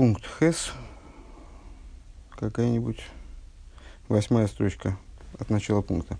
пункт 0.00 0.24
Хес, 0.38 0.72
какая-нибудь 2.30 3.00
восьмая 4.08 4.46
строчка 4.46 4.96
от 5.38 5.50
начала 5.50 5.82
пункта. 5.82 6.16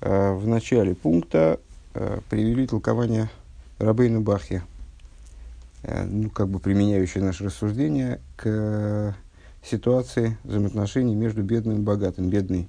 Э, 0.00 0.32
в 0.32 0.48
начале 0.48 0.96
пункта 0.96 1.60
э, 1.94 2.18
привели 2.28 2.66
толкование 2.66 3.30
Рабейну 3.78 4.20
Бахи, 4.20 4.64
э, 5.84 6.06
ну, 6.06 6.28
как 6.28 6.48
бы 6.48 6.58
применяющее 6.58 7.22
наше 7.22 7.44
рассуждение 7.44 8.20
к 8.34 9.14
ситуации 9.62 10.36
взаимоотношений 10.42 11.14
между 11.14 11.44
бедным 11.44 11.76
и 11.76 11.82
богатым. 11.82 12.30
Бедный, 12.30 12.68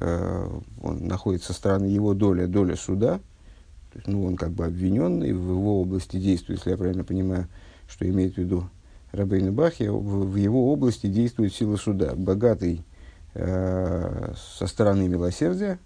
он 0.00 1.08
находится 1.08 1.48
со 1.48 1.58
стороны 1.58 1.86
его 1.86 2.14
доля, 2.14 2.46
доля 2.46 2.76
суда, 2.76 3.18
ну, 4.06 4.24
он 4.24 4.36
как 4.36 4.52
бы 4.52 4.66
обвиненный, 4.66 5.32
в 5.32 5.50
его 5.50 5.80
области 5.80 6.16
действует, 6.16 6.60
если 6.60 6.70
я 6.70 6.76
правильно 6.76 7.02
понимаю, 7.02 7.48
что 7.88 8.08
имеет 8.08 8.34
в 8.34 8.38
виду 8.38 8.68
Рабейну 9.14 9.52
Бахи, 9.52 9.84
в, 9.84 10.34
его 10.36 10.72
области 10.72 11.06
действует 11.06 11.54
сила 11.54 11.76
суда. 11.76 12.14
Богатый 12.16 12.84
э, 13.34 14.32
со 14.58 14.66
стороны 14.66 15.08
милосердия, 15.08 15.78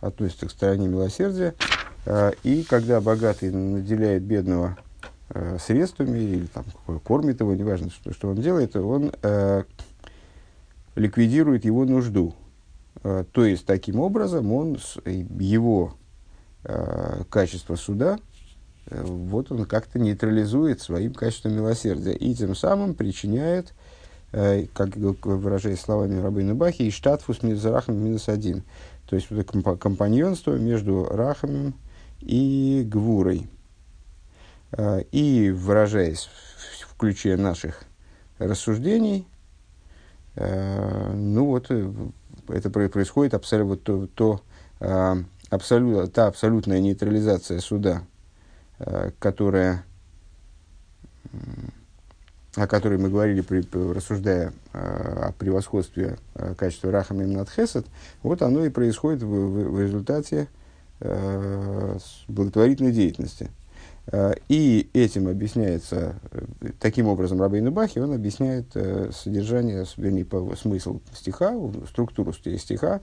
относится 0.00 0.46
к 0.46 0.50
стороне 0.50 0.86
милосердия, 0.86 1.54
э, 2.04 2.32
и 2.42 2.62
когда 2.64 3.00
богатый 3.00 3.50
наделяет 3.50 4.22
бедного 4.22 4.76
э, 5.30 5.56
средствами 5.58 6.18
или 6.18 6.46
там, 6.46 6.64
кормит 7.00 7.40
его, 7.40 7.54
неважно, 7.54 7.90
что, 7.90 8.12
что 8.12 8.28
он 8.28 8.36
делает, 8.36 8.76
он 8.76 9.10
э, 9.22 9.64
ликвидирует 10.96 11.64
его 11.64 11.86
нужду. 11.86 12.34
Э, 13.02 13.24
то 13.32 13.46
есть, 13.46 13.64
таким 13.64 14.00
образом, 14.00 14.52
он, 14.52 14.78
его 15.06 15.94
э, 16.64 17.22
качество 17.30 17.76
суда, 17.76 18.18
вот 18.90 19.50
он 19.50 19.64
как-то 19.64 19.98
нейтрализует 19.98 20.80
своим 20.80 21.14
качеством 21.14 21.54
милосердия 21.54 22.12
и 22.12 22.34
тем 22.34 22.54
самым 22.54 22.94
причиняет 22.94 23.72
Э, 24.32 24.66
как 24.74 24.96
выражаясь 24.96 25.80
словами 25.80 26.20
Рабына 26.20 26.54
Бахи, 26.54 26.82
и 26.82 26.90
штатфус 26.90 27.42
мизрахам 27.42 27.96
минус 27.96 28.28
один. 28.28 28.64
То 29.08 29.16
есть, 29.16 29.30
вот 29.30 29.78
компаньонство 29.78 30.52
между 30.56 31.04
Рахамом 31.04 31.74
и 32.20 32.82
Гвурой. 32.86 33.48
Э, 34.72 35.02
и 35.12 35.50
выражаясь 35.50 36.28
в 36.86 36.98
ключе 36.98 37.36
наших 37.36 37.84
рассуждений, 38.38 39.26
э, 40.34 41.12
ну 41.14 41.46
вот 41.46 41.70
это 42.48 42.70
происходит 42.70 43.32
абсолютно 43.32 43.76
то, 43.76 44.06
то 44.08 44.42
абсолют, 45.48 46.12
та 46.12 46.26
абсолютная 46.26 46.80
нейтрализация 46.80 47.60
суда, 47.60 48.02
которая 49.18 49.84
о 52.56 52.66
которой 52.66 52.98
мы 52.98 53.10
говорили, 53.10 53.42
при, 53.42 53.62
рассуждая 53.92 54.52
э, 54.72 54.78
о 55.28 55.32
превосходстве 55.32 56.16
э, 56.34 56.54
качества 56.56 56.90
Рахам 56.90 57.20
и 57.20 57.46
Хесед, 57.54 57.86
вот 58.22 58.42
оно 58.42 58.64
и 58.64 58.70
происходит 58.70 59.22
в, 59.22 59.28
в, 59.28 59.72
в 59.72 59.80
результате 59.80 60.48
э, 61.00 61.98
благотворительной 62.28 62.92
деятельности. 62.92 63.50
Э, 64.06 64.32
и 64.48 64.88
этим 64.94 65.28
объясняется, 65.28 66.18
э, 66.32 66.70
таким 66.80 67.08
образом, 67.08 67.42
Рабейну 67.42 67.72
Бахи, 67.72 67.98
он 67.98 68.14
объясняет 68.14 68.68
э, 68.74 69.10
содержание, 69.12 69.84
вернее, 69.98 70.26
смысл 70.56 71.00
стиха, 71.14 71.52
структуру 71.90 72.32
стиха. 72.32 73.02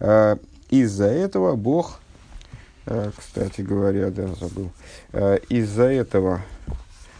Э, 0.00 0.36
из-за 0.70 1.06
этого 1.06 1.54
Бог, 1.54 2.00
э, 2.00 2.07
кстати 3.16 3.60
говоря, 3.60 4.10
да, 4.10 4.28
забыл, 4.34 4.70
э, 5.12 5.38
из-за 5.48 5.84
этого 5.84 6.42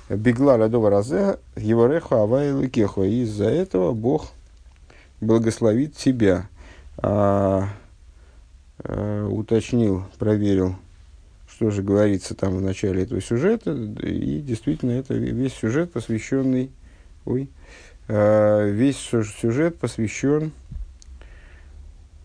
Бегла 0.08 0.56
Радова 0.56 0.88
Разе, 0.88 1.38
его 1.56 1.86
реху 1.86 2.14
Авай 2.14 2.68
Кеху. 2.68 3.04
Из-за 3.04 3.44
этого 3.44 3.92
Бог 3.92 4.28
благословит 5.20 5.96
тебя. 5.96 6.48
А, 6.96 7.68
а, 8.78 9.28
уточнил, 9.28 10.04
проверил, 10.18 10.76
что 11.46 11.70
же 11.70 11.82
говорится 11.82 12.34
там 12.34 12.56
в 12.56 12.62
начале 12.62 13.02
этого 13.02 13.20
сюжета. 13.20 13.72
И 13.72 14.40
действительно, 14.40 14.92
это 14.92 15.14
весь 15.14 15.52
сюжет 15.52 15.92
посвященный... 15.92 16.70
Ой, 17.26 17.50
а, 18.08 18.66
весь 18.66 18.96
сюжет 18.96 19.76
посвящен 19.78 20.52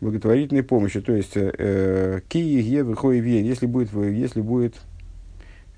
благотворительной 0.03 0.63
помощи. 0.63 1.01
То 1.01 1.13
есть, 1.13 1.33
э, 1.35 2.21
ки 2.27 2.37
е 2.37 2.61
если 2.61 3.65
будет, 3.65 3.91
если 3.93 4.41
будет 4.41 4.75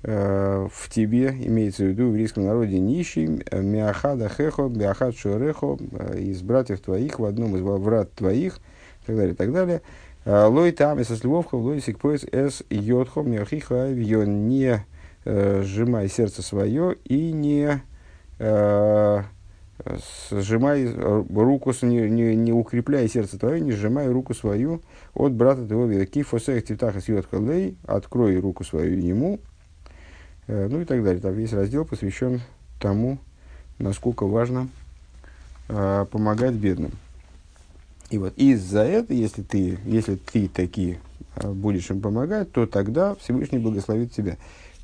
Э, 0.08 0.68
в 0.72 0.88
тебе, 0.88 1.30
имеется 1.30 1.82
в 1.82 1.88
виду 1.88 2.04
в 2.04 2.08
еврейском 2.10 2.44
народе 2.44 2.78
нищий, 2.78 3.42
э, 3.50 3.60
миахада 3.60 4.28
хехо, 4.28 4.68
миахад 4.68 5.16
шуарехо, 5.16 5.78
э, 5.98 6.20
из 6.20 6.42
братьев 6.42 6.80
твоих, 6.80 7.18
в 7.18 7.24
одном 7.24 7.56
из 7.56 7.62
врат 7.62 8.12
твоих, 8.12 8.58
и 9.02 9.06
так 9.06 9.16
далее, 9.16 9.32
и 9.32 9.36
так 9.36 9.52
далее. 9.52 9.82
Лой 10.24 10.70
там, 10.72 11.02
со 11.04 11.16
сливовха, 11.16 11.56
лой 11.56 11.80
сикпоис 11.80 12.24
эс 12.30 12.62
йодхо, 12.70 13.22
миахиха, 13.22 13.88
не 13.92 14.84
сжимай 15.24 16.08
сердце 16.08 16.42
свое 16.42 16.96
и 17.04 17.32
не 17.32 17.80
сжимай 20.30 20.86
руку, 20.94 21.72
не, 21.82 22.08
не, 22.08 22.34
не 22.34 22.52
укрепляй 22.52 23.08
сердце 23.08 23.38
твое, 23.38 23.60
не 23.60 23.72
сжимай 23.72 24.08
руку 24.08 24.34
свою 24.34 24.80
от 25.14 25.32
брата 25.32 25.66
твоего. 25.66 26.04
Кифосех 26.04 26.64
тифтаха 26.64 27.00
сьет 27.00 27.26
открой 27.86 28.38
руку 28.38 28.64
свою 28.64 28.98
ему, 28.98 29.38
Э, 30.46 30.68
ну 30.70 30.80
и 30.80 30.84
так 30.84 31.02
далее. 31.02 31.20
Там 31.20 31.34
весь 31.34 31.52
раздел 31.52 31.84
посвящен 31.84 32.40
тому, 32.80 33.18
насколько 33.78 34.26
важно 34.26 34.68
э, 35.68 36.06
помогать 36.10 36.54
бедным. 36.54 36.92
И 38.10 38.18
вот 38.18 38.34
из-за 38.36 38.82
этого, 38.82 39.16
если 39.16 39.42
ты, 39.42 39.78
если 39.84 40.14
ты 40.14 40.48
таки 40.48 40.98
э, 41.36 41.50
будешь 41.50 41.90
им 41.90 42.00
помогать, 42.00 42.52
то 42.52 42.66
тогда 42.66 43.14
Всевышний 43.16 43.58
благословит 43.58 44.12
тебя. 44.12 44.36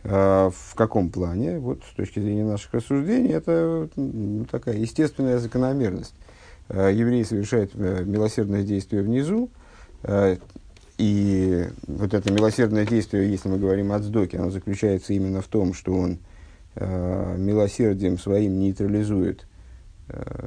Э, 0.05 0.51
в 0.51 0.75
каком 0.75 1.11
плане? 1.11 1.59
Вот 1.59 1.83
с 1.91 1.95
точки 1.95 2.21
зрения 2.21 2.45
наших 2.45 2.75
рассуждений, 2.75 3.33
это 3.33 3.89
ну, 3.97 4.45
такая 4.51 4.77
естественная 4.77 5.39
закономерность. 5.39 6.15
Э, 6.69 6.91
еврей 6.93 7.25
совершает 7.25 7.73
э, 7.75 8.03
милосердное 8.05 8.63
действие 8.63 9.03
внизу, 9.03 9.51
э, 10.05 10.37
и 10.99 11.67
вот 11.87 12.15
это 12.15 12.33
милосердное 12.33 12.87
действие, 12.87 13.31
если 13.31 13.49
мы 13.49 13.59
говорим 13.59 13.93
о 13.93 13.99
Цдоке, 13.99 14.39
оно 14.39 14.51
заключается 14.51 15.13
именно 15.13 15.43
в 15.43 15.49
том, 15.49 15.75
что 15.75 15.95
он 15.95 16.19
милосердием 16.75 18.19
своим 18.19 18.59
нейтрализует 18.59 19.47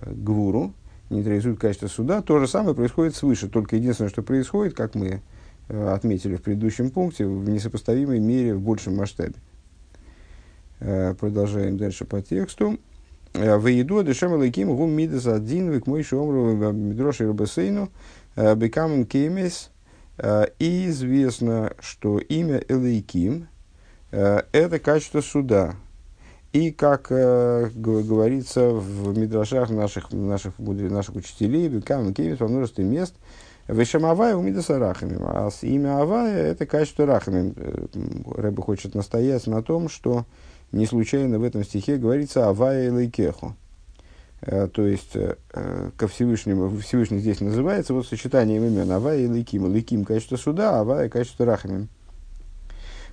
гвуру, 0.08 0.74
нейтрализует 1.12 1.60
качество 1.60 1.88
суда. 1.88 2.24
То 2.24 2.40
же 2.40 2.48
самое 2.48 2.76
происходит 2.76 3.16
свыше. 3.16 3.48
Только 3.48 3.76
единственное, 3.76 4.10
что 4.10 4.24
происходит, 4.24 4.74
как 4.74 4.96
мы 4.96 5.22
отметили 5.68 6.36
в 6.36 6.42
предыдущем 6.42 6.92
пункте, 6.92 7.26
в 7.26 7.50
несопоставимой 7.50 8.20
мере, 8.20 8.54
в 8.56 8.62
большем 8.62 8.98
масштабе. 8.98 9.36
Э, 10.80 11.14
продолжаем 11.20 11.78
дальше 11.78 12.06
по 12.06 12.22
тексту. 12.22 12.78
Э, 13.34 13.58
Воеду 13.58 14.04
дешем 14.04 14.34
лайким 14.34 14.76
гум 14.76 14.92
мидас 14.92 15.28
один 15.28 15.72
век 15.72 15.88
мой 15.88 16.04
шомру 16.04 16.72
мидроши 16.72 17.28
рабасейну 17.28 17.90
э, 18.36 18.56
бекамем 18.56 19.06
кемес– 19.06 19.72
Э, 20.18 20.48
и 20.60 20.88
известно, 20.88 21.74
что 21.80 22.20
имя 22.20 22.62
Элейким 22.68 23.48
э,– 24.12 24.42
это 24.52 24.80
качество 24.80 25.22
суда. 25.22 25.76
И, 26.54 26.72
как 26.72 27.08
э, 27.10 27.70
говорится 27.76 28.70
в 28.70 29.18
мидрашах 29.18 29.70
наших, 29.70 30.14
наших, 30.14 30.58
наших 30.58 31.16
учителей, 31.16 31.68
Бекам 31.68 32.10
и 32.10 32.14
Кемис, 32.14 32.40
во 32.40 32.48
множестве 32.48 32.86
мест, 32.86 33.14
Вешам 33.68 34.06
Авая 34.06 34.36
умидаса 34.36 34.78
рахамим. 34.78 35.22
А 35.24 35.50
имя 35.62 36.02
Авая– 36.02 36.44
это 36.52 36.66
качество 36.66 37.06
рахамим. 37.06 37.56
Рэбе 38.36 38.62
хочет 38.62 38.94
настоять 38.94 39.48
на 39.48 39.64
том, 39.64 39.90
что 39.90 40.26
не 40.72 40.86
случайно 40.86 41.40
в 41.40 41.44
этом 41.44 41.64
стихе 41.64 41.98
говорится 41.98 42.48
Авая 42.48 42.88
и 42.88 42.90
Лейкеху. 42.90 43.56
Э, 44.42 44.68
то 44.68 44.86
есть 44.86 45.16
э, 45.16 45.38
э, 45.54 45.90
ко 45.98 46.08
Всевышнему, 46.08 46.78
Всевышний 46.78 47.20
здесь 47.20 47.42
называется 47.42 47.94
вот 47.94 48.06
сочетанием 48.06 48.64
имен 48.64 48.92
Авая 48.92 49.20
и 49.20 49.28
Ликима. 49.28 49.68
Ликим– 49.68 50.06
качество 50.06 50.36
суда, 50.38 50.80
Авая– 50.80 51.10
качество 51.10 51.46
Рахамим. 51.46 51.90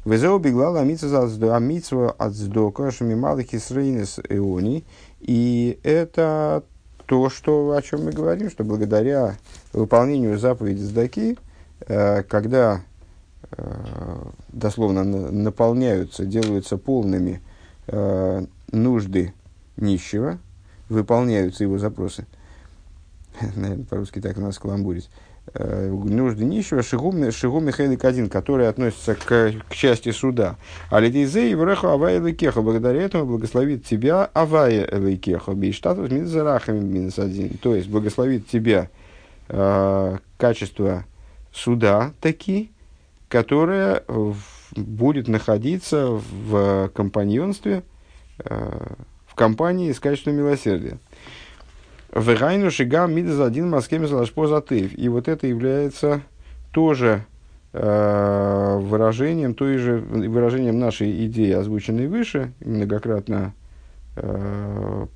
Везеу 0.04 0.38
беглала 0.38 0.80
амитсва 0.80 2.10
от 2.10 2.32
сдока 2.34 2.90
шамималых 2.90 3.54
исрейнес 3.54 4.18
эони. 4.28 4.84
И 5.20 5.78
это 5.84 6.64
то, 7.06 7.30
что, 7.30 7.72
о 7.72 7.82
чем 7.82 8.04
мы 8.04 8.12
говорим, 8.12 8.50
что 8.50 8.64
благодаря 8.64 9.36
выполнению 9.72 10.38
заповеди 10.38 10.82
сдаки, 10.82 11.38
когда 11.86 12.82
дословно 14.48 15.04
наполняются, 15.04 16.24
делаются 16.24 16.78
полными 16.78 17.40
нужды 18.70 19.34
нищего– 19.76 20.38
выполняются 20.92 21.64
его 21.64 21.78
запросы. 21.78 22.26
Наверное, 23.56 23.84
по-русски 23.84 24.20
так 24.20 24.36
у 24.36 24.40
нас 24.40 24.58
каламбурить. 24.58 25.10
Э, 25.54 25.88
нужды 25.88 26.44
нищего 26.44 26.82
Шигум, 26.82 27.30
Шигум 27.30 27.64
Михайлик 27.64 28.04
один, 28.04 28.28
который 28.28 28.68
относится 28.68 29.14
к, 29.14 29.52
к 29.68 29.74
части 29.74 30.10
суда. 30.10 30.56
А 30.90 31.00
Лидизей 31.00 31.54
Вреху 31.54 31.88
Авая 31.88 32.18
Элейкеха, 32.18 32.62
благодаря 32.62 33.02
этому 33.02 33.26
благословит 33.26 33.84
тебя 33.84 34.24
Авая 34.32 34.86
Элейкеха, 34.90 35.52
Бейштатус 35.52 36.10
Минзарахами 36.10 36.80
минус 36.80 37.18
один. 37.18 37.50
То 37.58 37.74
есть 37.74 37.88
благословит 37.88 38.48
тебя 38.48 38.88
э, 39.48 40.18
качество 40.36 41.04
суда 41.52 42.12
такие, 42.20 42.70
которое 43.28 44.02
будет 44.76 45.28
находиться 45.28 46.06
в 46.08 46.90
компаньонстве, 46.94 47.82
э, 48.44 48.94
в 49.26 49.34
компании 49.34 49.92
с 49.92 50.00
качеством 50.00 50.34
милосердия. 50.34 50.98
Вегайну 52.14 52.70
шига 52.70 53.06
мидас 53.06 53.40
один 53.40 53.70
маскеми 53.70 54.06
залашпо 54.06 54.46
затыв. 54.46 54.96
И 54.96 55.08
вот 55.08 55.28
это 55.28 55.46
является 55.46 56.20
тоже 56.70 57.24
э, 57.72 58.78
выражением, 58.80 59.54
той 59.54 59.78
же 59.78 59.98
выражением 59.98 60.78
нашей 60.78 61.26
идеи, 61.26 61.52
озвученной 61.52 62.08
выше, 62.08 62.52
многократно 62.60 63.54
э, 64.16 65.06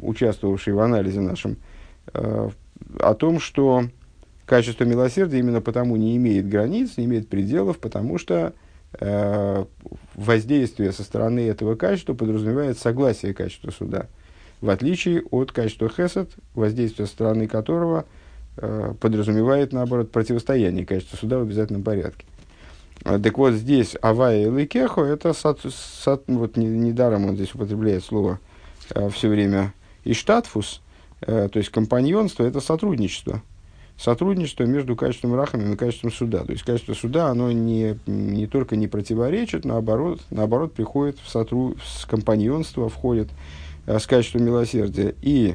участвовавшей 0.00 0.72
в 0.72 0.80
анализе 0.80 1.20
нашем, 1.20 1.56
э, 2.12 2.48
о 3.00 3.14
том, 3.14 3.40
что 3.40 3.84
качество 4.46 4.84
милосердия 4.84 5.40
именно 5.40 5.60
потому 5.60 5.96
не 5.96 6.16
имеет 6.16 6.48
границ, 6.48 6.96
не 6.96 7.06
имеет 7.06 7.28
пределов, 7.28 7.80
потому 7.80 8.18
что 8.18 8.52
э, 9.00 9.64
воздействие 10.14 10.92
со 10.92 11.02
стороны 11.02 11.40
этого 11.40 11.74
качества 11.74 12.14
подразумевает 12.14 12.78
согласие 12.78 13.34
качества 13.34 13.72
суда 13.72 14.06
в 14.60 14.70
отличие 14.70 15.22
от 15.30 15.52
качества 15.52 15.88
хесед, 15.88 16.30
воздействие 16.54 17.06
стороны 17.06 17.46
которого 17.46 18.04
э, 18.56 18.94
подразумевает, 19.00 19.72
наоборот, 19.72 20.10
противостояние 20.10 20.86
качества 20.86 21.16
суда 21.16 21.38
в 21.38 21.42
обязательном 21.42 21.82
порядке. 21.82 22.24
Так 23.02 23.36
вот, 23.36 23.52
здесь 23.52 23.96
авая 24.00 24.46
и 24.46 24.50
ликехо, 24.50 25.02
это 25.02 25.34
сат, 25.34 25.60
сат, 25.68 26.22
вот 26.26 26.56
недаром 26.56 27.26
он 27.26 27.34
здесь 27.34 27.54
употребляет 27.54 28.02
слово 28.02 28.38
э, 28.94 29.10
все 29.10 29.28
время 29.28 29.74
иштатфус, 30.04 30.80
э, 31.20 31.48
то 31.52 31.58
есть 31.58 31.70
компаньонство, 31.70 32.44
это 32.44 32.60
сотрудничество. 32.60 33.42
Сотрудничество 33.96 34.64
между 34.64 34.96
качеством 34.96 35.34
рахами 35.34 35.72
и 35.72 35.76
качеством 35.76 36.10
суда. 36.10 36.44
То 36.44 36.52
есть 36.52 36.64
качество 36.64 36.94
суда, 36.94 37.28
оно 37.28 37.52
не, 37.52 37.96
не 38.06 38.46
только 38.46 38.74
не 38.74 38.88
противоречит, 38.88 39.64
наоборот, 39.64 40.20
наоборот 40.30 40.72
приходит 40.72 41.18
в, 41.20 41.28
сотру, 41.28 41.76
в 41.76 42.06
компаньонство, 42.08 42.88
входит 42.88 43.28
с 43.86 44.06
качеством 44.06 44.44
милосердия. 44.44 45.14
И 45.22 45.54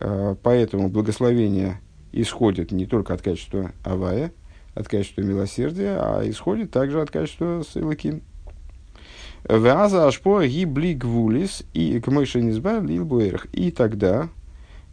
э, 0.00 0.36
поэтому 0.42 0.88
благословение 0.88 1.80
исходит 2.12 2.72
не 2.72 2.86
только 2.86 3.14
от 3.14 3.22
качества 3.22 3.72
авая, 3.84 4.32
от 4.74 4.88
качества 4.88 5.22
милосердия, 5.22 5.98
а 5.98 6.28
исходит 6.28 6.70
также 6.70 7.00
от 7.00 7.10
качества 7.10 7.62
силаким. 7.68 8.22
Ваза 9.48 10.08
ашпо 10.08 10.44
гибли 10.44 10.92
гвулис 10.92 11.62
и 11.72 12.00
к 12.00 12.08
мышенизба 12.08 12.80
лилбуэрах. 12.80 13.46
И 13.52 13.70
тогда 13.70 14.28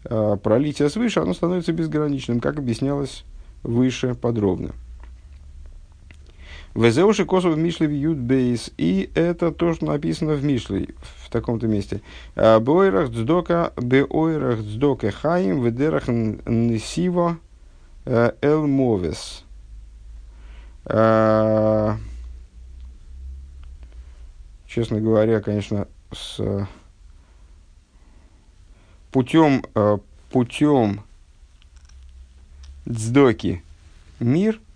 э, 0.06 0.38
пролитие 0.42 0.90
свыше, 0.90 1.22
оно 1.22 1.34
становится 1.34 1.74
безграничным, 1.74 2.40
как 2.40 2.60
объяснялось 2.60 3.24
выше 3.64 4.14
подробно. 4.14 4.74
Везеуши 6.76 7.26
косов 7.26 7.54
в 7.54 7.58
Мишле 7.58 7.88
Ют 7.96 8.18
Бейс. 8.18 8.72
И 8.78 9.12
это 9.14 9.52
тоже 9.52 9.86
написано 9.86 10.34
в 10.34 10.44
Мишле 10.44 10.90
в 11.24 11.30
таком-то 11.30 11.68
месте. 11.68 12.02
«А, 12.36 12.60
Бойрах 12.60 13.12
дздока, 13.12 13.74
беойрах 13.78 14.62
дздока 14.62 15.12
хаим, 15.12 15.64
ведерах 15.64 16.08
несиво 16.08 17.38
э, 18.06 18.32
эл 18.42 18.66
мовес. 18.66 19.46
А, 20.86 21.98
честно 24.66 25.00
говоря, 25.00 25.42
конечно, 25.42 25.88
с 26.12 26.68
путем, 29.12 29.64
э, 29.76 30.00
путем 30.32 31.02
дздоки 32.88 33.64
мир– 34.20 34.60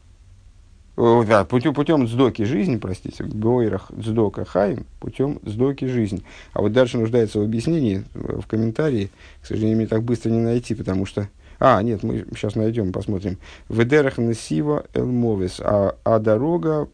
да, 0.97 1.45
путем, 1.45 1.75
путем 1.75 2.05
дздоки 2.07 2.41
жизни, 2.41 2.77
простите, 2.77 3.23
Бойрах 3.23 3.91
дздока 3.93 4.45
хайм, 4.45 4.87
путем 4.99 5.39
дздоки 5.45 5.85
жизни. 5.85 6.23
А 6.53 6.61
вот 6.61 6.73
дальше 6.73 6.97
нуждается 6.97 7.39
в 7.39 7.43
объяснении, 7.43 8.03
в 8.15 8.47
комментарии. 8.47 9.11
К 9.43 9.45
сожалению, 9.45 9.77
мне 9.77 9.87
так 9.87 10.01
быстро 10.01 10.31
не 10.31 10.39
найти, 10.39 10.73
потому 10.73 11.05
что... 11.05 11.29
А, 11.59 11.81
нет, 11.83 12.01
мы 12.01 12.25
сейчас 12.35 12.55
найдем, 12.55 12.91
посмотрим. 12.91 13.37
Ведерах 13.69 14.17
насива 14.17 14.85
элмовис, 14.95 15.59
а, 15.59 15.95
а 16.03 16.17
дорога 16.17 16.87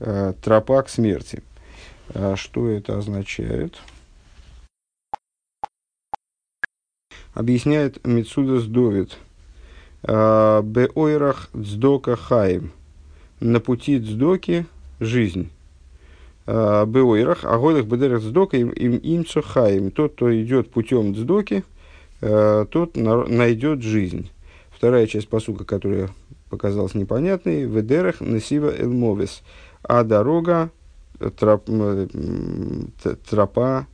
э, 0.00 0.32
тропа 0.42 0.82
к 0.82 0.88
смерти. 0.88 1.42
А 2.12 2.34
что 2.34 2.68
это 2.68 2.98
означает? 2.98 3.76
Объясняет 7.32 8.04
Мицудас 8.04 8.64
Довид. 8.64 9.16
«А, 10.02 10.62
Беойрах 10.62 11.48
дздока 11.54 12.16
хайм 12.16 12.72
на 13.40 13.60
пути 13.60 13.98
дздоки 13.98 14.66
жизнь. 15.00 15.50
А, 16.46 16.86
Беойрах, 16.86 17.44
а 17.44 17.58
годах 17.58 17.86
бедерах 17.86 18.22
дздока 18.22 18.56
им 18.56 18.70
им 18.70 19.24
хаим. 19.44 19.90
Тот, 19.90 20.14
кто 20.14 20.34
идет 20.40 20.70
путем 20.70 21.12
дздоки, 21.14 21.64
а, 22.20 22.66
тот 22.66 22.96
найдет 22.96 23.82
жизнь. 23.82 24.30
Вторая 24.70 25.06
часть 25.06 25.28
посука, 25.28 25.64
которая 25.64 26.10
показалась 26.48 26.94
непонятной, 26.94 27.66
в 27.66 27.80
Эдерах 27.80 28.20
Насива 28.20 28.74
Элмовис. 28.76 29.42
А 29.82 30.04
дорога, 30.04 30.70
троп, 31.38 31.68
тропа, 33.28 33.86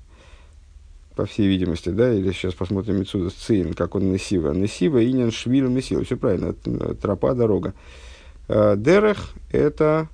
по 1.14 1.24
всей 1.26 1.48
видимости, 1.48 1.88
да, 1.88 2.12
или 2.12 2.30
сейчас 2.32 2.54
посмотрим 2.54 3.00
отсюда 3.00 3.30
сцен, 3.30 3.74
как 3.74 3.94
он 3.94 4.12
Насива. 4.12 4.52
Насива, 4.52 5.04
Инин, 5.04 5.30
Швиль, 5.30 5.66
Месила. 5.66 6.04
Все 6.04 6.16
правильно, 6.16 6.52
тропа, 6.52 7.34
дорога. 7.34 7.70
Э, 7.70 7.72
дерех– 8.48 9.34
это 9.50 10.08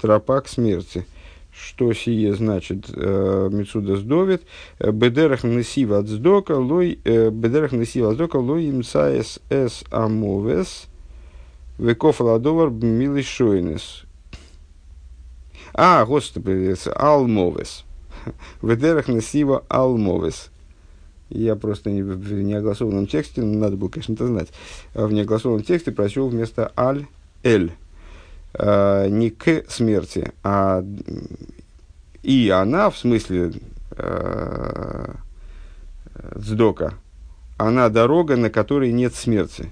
тропа 0.00 0.40
к 0.40 0.48
смерти. 0.48 1.06
Что 1.52 1.92
сие 1.92 2.34
значит 2.34 2.86
э, 2.88 3.48
Мецуда 3.52 3.96
сдовит? 3.96 4.42
Э, 4.78 4.90
бедерах 4.90 5.44
несива 5.44 5.98
от 5.98 6.08
сдока, 6.08 6.52
лой, 6.52 6.98
бедерах 7.04 7.72
несива 7.72 8.12
от 8.12 8.34
лой 8.34 8.64
им 8.64 8.82
саес 8.82 9.38
эс 9.50 9.84
амовес, 9.90 10.86
веков 11.78 12.20
ладовар 12.20 12.70
милый 12.70 13.22
шойнес. 13.22 14.04
А, 15.74 16.04
господи, 16.04 16.74
алмовес. 16.94 17.84
Ведерах 18.60 19.08
несива 19.08 19.64
алмовес. 19.68 20.50
Я 21.30 21.56
просто 21.56 21.90
не, 21.90 22.02
в 22.02 22.32
неогласованном 22.32 23.06
тексте, 23.06 23.40
надо 23.40 23.76
было, 23.76 23.88
конечно, 23.88 24.12
это 24.12 24.26
знать, 24.26 24.48
в 24.92 25.10
неогласованном 25.12 25.64
тексте 25.64 25.90
прочел 25.90 26.28
вместо 26.28 26.70
аль 26.76 27.06
эль, 27.42 27.72
э, 28.54 29.08
не 29.08 29.30
к 29.30 29.64
смерти, 29.68 30.32
а 30.42 30.84
и 32.22 32.50
она, 32.50 32.90
в 32.90 32.98
смысле 32.98 33.52
э, 33.96 35.14
сдока, 36.36 36.94
она 37.58 37.88
дорога, 37.88 38.36
на 38.36 38.50
которой 38.50 38.92
нет 38.92 39.14
смерти. 39.14 39.70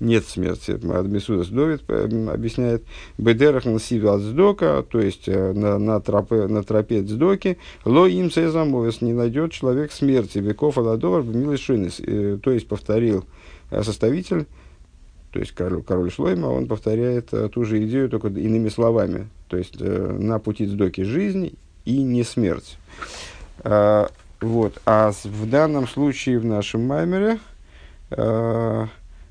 Нет 0.00 0.26
смерти. 0.26 0.70
Адмисудас 0.70 1.48
Довид 1.48 1.82
объясняет. 1.90 2.84
Бедерах 3.18 3.66
насивал 3.66 4.18
сдока, 4.18 4.82
то 4.88 4.98
есть 4.98 5.28
э, 5.28 5.52
на, 5.52 5.78
на, 5.78 6.00
тропе, 6.00 6.46
на 6.46 6.62
тропе 6.62 7.02
сдоки, 7.02 7.58
ло 7.84 8.06
им 8.06 8.30
сезамовес, 8.30 9.02
не 9.02 9.12
найдет 9.12 9.52
человек 9.52 9.92
смерти. 9.92 10.38
Веков 10.38 10.78
аладовар 10.78 11.22
милый. 11.22 11.58
Э, 11.98 12.38
то 12.42 12.50
есть 12.50 12.66
повторил 12.66 13.26
э, 13.70 13.82
составитель 13.82 14.46
то 15.32 15.38
есть 15.38 15.52
король, 15.52 15.82
король 15.82 16.10
Шлойма, 16.10 16.46
он 16.46 16.66
повторяет 16.66 17.32
э, 17.32 17.48
ту 17.48 17.64
же 17.64 17.84
идею, 17.84 18.08
только 18.08 18.28
иными 18.28 18.68
словами. 18.68 19.28
То 19.48 19.56
есть 19.56 19.76
э, 19.80 20.16
на 20.18 20.38
пути 20.40 20.66
сдоки 20.66 21.02
жизнь 21.02 21.56
и 21.84 22.02
не 22.02 22.24
смерть. 22.24 22.78
А, 23.60 24.10
вот. 24.40 24.80
А 24.86 25.12
в 25.12 25.48
данном 25.48 25.86
случае 25.86 26.40
в 26.40 26.44
нашем 26.44 26.84
маймере 26.86 27.38
э, 28.10 28.86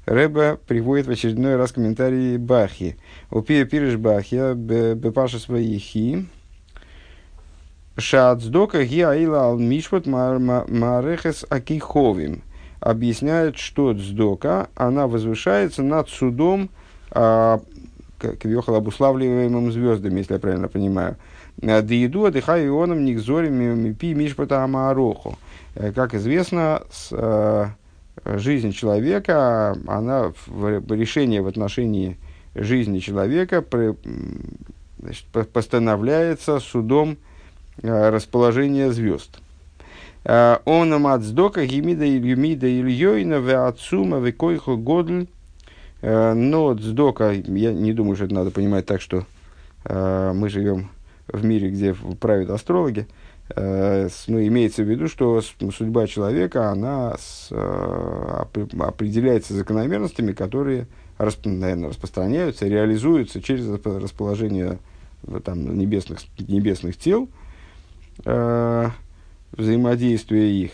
Рэбе 0.05 0.57
приводит 0.67 1.07
в 1.07 1.11
очередной 1.11 1.57
раз 1.57 1.73
комментарий 1.73 2.37
Бахи. 2.37 2.97
Упия 3.29 3.65
пириш 3.65 3.97
Бахи, 3.97 4.53
бепаша 4.53 5.37
свои 5.37 5.77
хи. 5.77 6.27
Шаацдока 7.97 8.85
ги 8.85 9.01
аила 9.01 9.41
ал 9.41 9.59
мишпот 9.59 10.05
марехес 10.05 11.45
акиховим 11.49 12.43
объясняет, 12.79 13.57
что 13.57 13.93
дздока, 13.93 14.69
она 14.75 15.07
возвышается 15.07 15.83
над 15.83 16.09
судом, 16.09 16.69
а, 17.11 17.61
как 18.17 18.43
Вьохал, 18.45 18.75
обуславливаемым 18.75 19.71
звездами, 19.71 20.19
если 20.19 20.33
я 20.33 20.39
правильно 20.39 20.67
понимаю. 20.67 21.17
Деиду 21.57 22.25
отдыхаю 22.25 22.67
ионом 22.67 23.03
никзорим 23.03 23.53
мипи 23.53 24.13
мишпата 24.13 24.63
амаароху. 24.63 25.37
Как 25.95 26.13
известно, 26.13 26.83
с, 26.91 27.09
а, 27.11 27.71
жизнь 28.25 28.71
человека, 28.71 29.77
она, 29.87 30.31
в, 30.47 30.93
решение 30.93 31.41
в 31.41 31.47
отношении 31.47 32.17
жизни 32.55 32.99
человека 32.99 33.63
значит, 34.99 35.25
постановляется 35.53 36.59
судом 36.59 37.17
э, 37.81 38.09
расположения 38.09 38.91
звезд. 38.91 39.39
Э, 40.25 40.57
Он 40.65 40.93
амацдока 40.93 41.65
гимида 41.65 42.05
юмида 42.05 42.67
ильёйна 42.67 43.35
ве 43.35 43.57
отцума 43.57 44.19
ве 44.19 44.31
койхо 44.31 44.75
годль. 44.75 45.27
Э, 46.01 46.33
но 46.33 46.75
цдока, 46.75 47.31
я 47.31 47.73
не 47.73 47.93
думаю, 47.93 48.15
что 48.15 48.25
это 48.25 48.33
надо 48.33 48.51
понимать 48.51 48.85
так, 48.85 49.01
что 49.01 49.25
мы 49.85 50.49
живем 50.49 50.89
в 51.29 51.45
мире, 51.45 51.69
где 51.69 51.95
правят 52.19 52.49
астрологи. 52.49 53.07
Ну, 53.55 54.45
имеется 54.45 54.83
в 54.83 54.89
виду, 54.89 55.07
что 55.07 55.41
судьба 55.41 56.05
человека, 56.05 56.69
она 56.69 57.15
с, 57.17 57.49
определяется 57.49 59.53
закономерностями, 59.53 60.33
которые 60.33 60.87
расп, 61.17 61.45
наверное, 61.45 61.89
распространяются, 61.89 62.67
реализуются 62.67 63.41
через 63.41 63.67
расположение 63.67 64.79
там, 65.43 65.77
небесных, 65.77 66.19
небесных 66.39 66.97
тел, 66.97 67.29
э, 68.25 68.89
взаимодействие 69.51 70.51
их. 70.63 70.71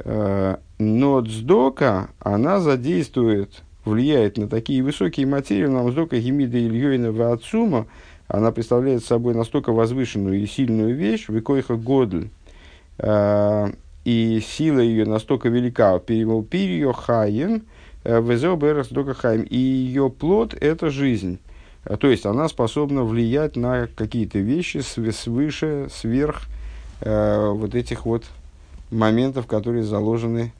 Э, 0.00 0.56
но 0.78 1.20
дздока, 1.20 2.10
она 2.20 2.60
задействует, 2.60 3.62
влияет 3.84 4.38
на 4.38 4.48
такие 4.48 4.82
высокие 4.82 5.26
материи, 5.26 5.66
нам 5.66 5.90
дздока 5.90 6.18
Гемида 6.18 6.58
Ильёйна 6.58 7.12
Ваацума, 7.12 7.86
она 8.28 8.50
представляет 8.50 9.04
собой 9.04 9.34
настолько 9.34 9.72
возвышенную 9.72 10.42
и 10.42 10.46
сильную 10.46 10.94
вещь, 10.94 11.28
Викойха 11.28 11.76
Годль, 11.76 12.28
э, 12.98 13.66
и 14.04 14.40
сила 14.40 14.80
ее 14.80 15.04
настолько 15.04 15.48
велика, 15.48 15.98
перевел 15.98 16.42
Пирьо 16.42 16.92
Хаен, 16.92 17.62
Везео 18.04 18.54
Берас 18.54 18.88
Докахайм. 18.88 19.42
И 19.42 19.56
ее 19.56 20.10
плод– 20.10 20.54
это 20.60 20.90
жизнь. 20.90 21.40
То 21.98 22.08
есть 22.08 22.26
она 22.26 22.48
способна 22.48 23.02
влиять 23.02 23.56
на 23.56 23.88
какие-то 23.88 24.38
вещи 24.38 24.78
свыше, 24.78 25.88
сверх 25.92 26.42
э, 27.00 27.50
вот 27.50 27.74
этих 27.74 28.06
вот 28.06 28.24
моментов, 28.90 29.46
которые 29.46 29.82
заложены, 29.82 30.52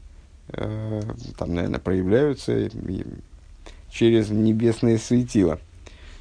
э, 0.49 1.03
там, 1.39 1.55
наверное, 1.55 1.81
проявляются 1.81 2.69
через 3.91 4.31
небесное 4.31 4.99
светило. 4.99 5.59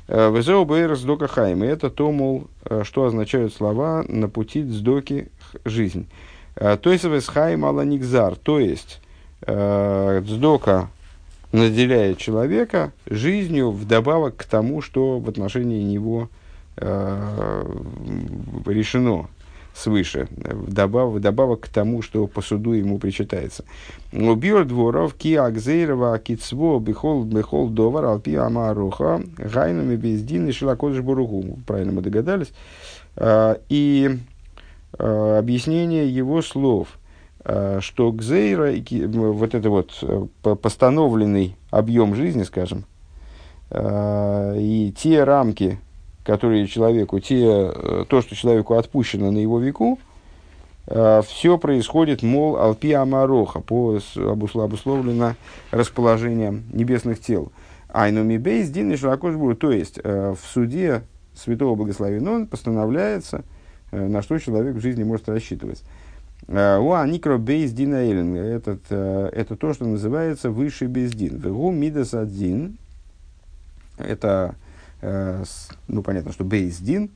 Э, 0.08 0.32
Везео 0.32 0.66
Берас 0.66 1.02
Докахайм. 1.02 1.64
И 1.64 1.68
это 1.68 1.90
то, 1.90 2.12
мол, 2.12 2.48
э, 2.66 2.84
что 2.84 3.06
означают 3.06 3.54
слова 3.54 4.04
на 4.08 4.30
пути 4.30 4.64
дздоки 4.64 5.30
жизнь. 5.64 6.08
То 6.56 6.90
есть, 6.90 7.04
Весхайм 7.04 7.66
Аланикзар, 7.66 8.38
то 8.38 8.62
есть, 8.62 9.02
дздока 9.46 10.90
наделяет 11.56 12.18
человека 12.18 12.92
жизнью 13.08 13.72
вдобавок 13.72 14.38
к 14.38 14.44
тому, 14.46 14.82
что 14.82 15.20
в 15.20 15.30
отношении 15.30 15.84
него 15.84 16.30
э, 16.78 17.64
решено 18.66 19.28
свыше, 19.75 20.27
вдобавок, 20.32 21.15
вдобавок 21.15 21.60
к 21.62 21.67
тому, 21.67 22.01
что 22.01 22.27
по 22.27 22.41
суду 22.41 22.74
ему 22.74 22.98
причитается. 22.98 23.65
Убил 24.13 24.63
дворов 24.63 25.13
ки 25.15 25.36
акзейрова 25.36 26.17
кицво 26.17 26.79
бихол 26.79 27.25
бихол 27.25 27.70
довар 27.70 28.05
алпи 28.05 28.36
амаруха 28.36 29.22
гайнами 29.38 29.96
бездин 29.96 30.48
и 30.48 30.51
шилакодыш 30.51 31.01
буругу. 31.01 31.60
Правильно 31.67 31.91
мы 31.91 32.01
догадались. 32.01 32.53
Э, 33.15 33.58
и 33.70 34.17
э, 34.98 35.38
объяснение 35.38 36.10
его 36.10 36.41
слов– 36.41 36.88
Э, 37.48 37.77
что 37.79 38.12
Гзейра, 38.12 38.74
вот 39.13 39.53
это 39.53 39.70
вот 39.70 39.91
э, 40.01 40.25
постановленный 40.55 41.55
объем 41.70 42.15
жизни, 42.15 42.44
скажем, 42.44 42.86
и 43.72 44.94
те 44.96 45.24
рамки, 45.24 45.79
которые 46.25 46.67
человеку, 46.67 47.20
те, 47.20 47.72
то, 48.10 48.22
что 48.22 48.36
человеку 48.36 48.74
отпущено 48.74 49.32
на 49.32 49.38
его 49.38 49.60
веку, 49.60 50.00
все 50.86 51.58
происходит, 51.58 52.22
мол, 52.24 52.58
Алпи 52.58 52.91
Амароха, 52.91 53.60
по 53.62 54.00
обусловлено 54.17 55.36
расположением 55.72 56.63
небесных 56.74 57.22
тел. 57.22 57.51
Айнуми 57.89 58.38
Бейс, 58.38 58.70
Дин 58.70 58.96
то 59.55 59.72
есть 59.72 60.00
в 60.03 60.38
суде 60.53 61.03
Святого 61.36 61.75
Благословения 61.75 62.29
он 62.29 62.48
постановляется, 62.48 63.44
на 63.91 64.22
что 64.22 64.38
человек 64.38 64.75
в 64.75 64.82
жизни 64.82 65.03
может 65.03 65.29
рассчитывать. 65.29 65.84
Э, 66.48 66.77
Уа 66.77 67.05
никро. 67.08 67.38
Этот, 67.38 68.82
э, 68.89 69.29
это 69.34 69.55
то, 69.55 69.74
что 69.74 69.86
называется 69.86 70.51
высший 70.51 70.88
бездин. 70.88 71.38
Вегу 71.38 71.72
мидас 71.72 72.13
один. 72.13 72.77
Это, 73.98 74.55
э, 74.55 74.65
ну, 75.88 76.02
понятно, 76.02 76.32
что 76.32 76.44
бейздин, 76.44 77.12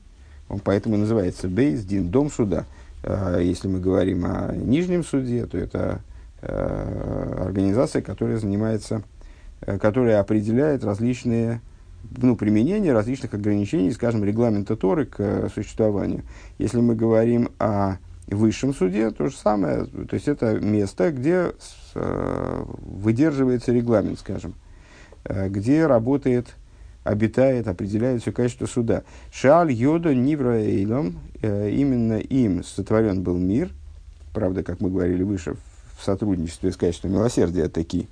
он 0.48 0.60
поэтому 0.60 0.96
называется 0.96 1.48
бейздин, 1.48 2.10
дом 2.10 2.30
суда. 2.30 2.66
Если 3.02 3.68
мы 3.68 3.80
говорим 3.80 4.24
о 4.26 4.54
нижнем 4.54 5.04
суде, 5.04 5.46
то 5.46 5.56
это 5.56 6.02
организация, 6.42 8.02
которая 8.02 8.38
занимается, 8.38 9.02
которая 9.80 10.20
определяет 10.20 10.84
различные 10.84 11.60
ну, 12.16 12.36
применение 12.36 12.92
различных 12.92 13.34
ограничений, 13.34 13.90
скажем, 13.92 14.24
регламента 14.24 14.76
Торы 14.76 15.06
к 15.06 15.50
существованию. 15.54 16.22
Если 16.58 16.80
мы 16.80 16.94
говорим 16.94 17.50
о 17.58 17.96
высшем 18.34 18.74
суде 18.74 19.10
то 19.10 19.28
же 19.28 19.36
самое. 19.36 19.86
То 19.86 20.14
есть 20.14 20.28
это 20.28 20.58
место, 20.60 21.10
где 21.10 21.52
э, 21.94 22.64
выдерживается 22.78 23.72
регламент, 23.72 24.20
скажем, 24.20 24.54
э, 25.24 25.48
где 25.48 25.86
работает, 25.86 26.54
обитает, 27.04 27.68
определяет 27.68 28.22
все 28.22 28.32
качество 28.32 28.66
суда. 28.66 29.02
Шаль 29.32 29.72
йода 29.72 30.14
нивра 30.14 30.58
эйлом, 30.58 31.18
э, 31.42 31.70
именно 31.70 32.18
им 32.18 32.62
сотворен 32.64 33.22
был 33.22 33.36
мир, 33.36 33.70
правда, 34.32 34.62
как 34.62 34.80
мы 34.80 34.90
говорили 34.90 35.22
выше, 35.22 35.56
в 35.98 36.04
сотрудничестве 36.04 36.72
с 36.72 36.76
качеством 36.76 37.12
милосердия 37.12 37.68
такие, 37.68 38.06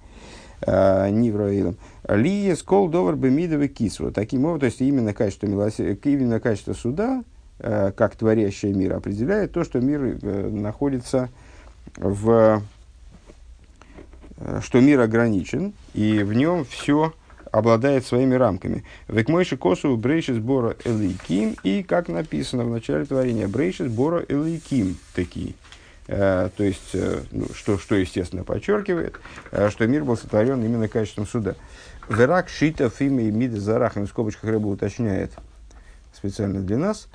Нивра 0.66 1.52
Эйлом. 1.52 1.76
Лия 2.08 2.56
скол 2.56 2.88
довар 2.88 3.14
бемидовый 3.14 3.68
кисва. 3.68 4.10
Таким 4.10 4.44
образом, 4.44 4.60
то 4.60 4.66
есть 4.66 4.80
именно 4.80 5.14
качество, 5.14 5.46
милосердия, 5.46 5.96
именно 6.02 6.40
качество 6.40 6.72
суда– 6.72 7.22
Э, 7.60 7.90
как 7.90 8.14
творящее 8.14 8.72
мир, 8.72 8.94
определяет 8.94 9.50
то, 9.52 9.64
что 9.64 9.80
мир 9.80 10.18
э, 10.22 10.48
находится 10.48 11.28
в... 11.96 12.62
Э, 14.36 14.60
что 14.62 14.80
мир 14.80 15.00
ограничен, 15.00 15.72
и 15.92 16.22
в 16.22 16.34
нем 16.34 16.64
все 16.64 17.12
обладает 17.58 18.06
своими 18.06 18.34
рамками. 18.34 18.84
Векмойши 19.08 19.56
косу 19.56 19.96
брейши 19.96 20.34
сбора 20.34 20.76
элейким, 20.84 21.56
и, 21.62 21.82
как 21.82 22.08
написано 22.08 22.64
в 22.64 22.70
начале 22.70 23.04
творения, 23.04 23.48
брейши 23.48 23.88
сбора 23.88 24.24
элейким 24.28 24.96
такие. 25.14 25.54
то 26.06 26.50
есть, 26.58 26.94
ну, 27.30 27.46
что, 27.54 27.78
что, 27.78 27.96
естественно, 27.96 28.44
подчеркивает, 28.44 29.16
что 29.70 29.86
мир 29.86 30.04
был 30.04 30.16
сотворен 30.16 30.64
именно 30.64 30.88
качеством 30.88 31.26
суда. 31.26 31.54
Верак 32.08 32.48
шита 32.48 32.88
фиме 32.88 33.28
и 33.28 33.30
мида 33.30 33.60
зарахами, 33.60 34.06
в 34.06 34.08
скобочках 34.08 34.48
рыба 34.50 34.68
уточняет– 34.68 35.32
специально 36.18 36.60
для 36.60 36.76
нас, 36.76 37.08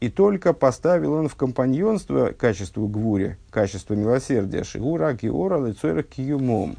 и 0.00 0.10
только 0.10 0.52
поставил 0.52 1.14
он 1.14 1.28
в 1.28 1.36
компаньонство 1.36 2.32
качество 2.36 2.86
гвури, 2.86 3.38
качество 3.50 3.94
милосердия, 3.94 4.64
шигура, 4.64 5.12
геора, 5.12 5.64
лицойра, 5.66 6.02
киюмом. 6.02 6.76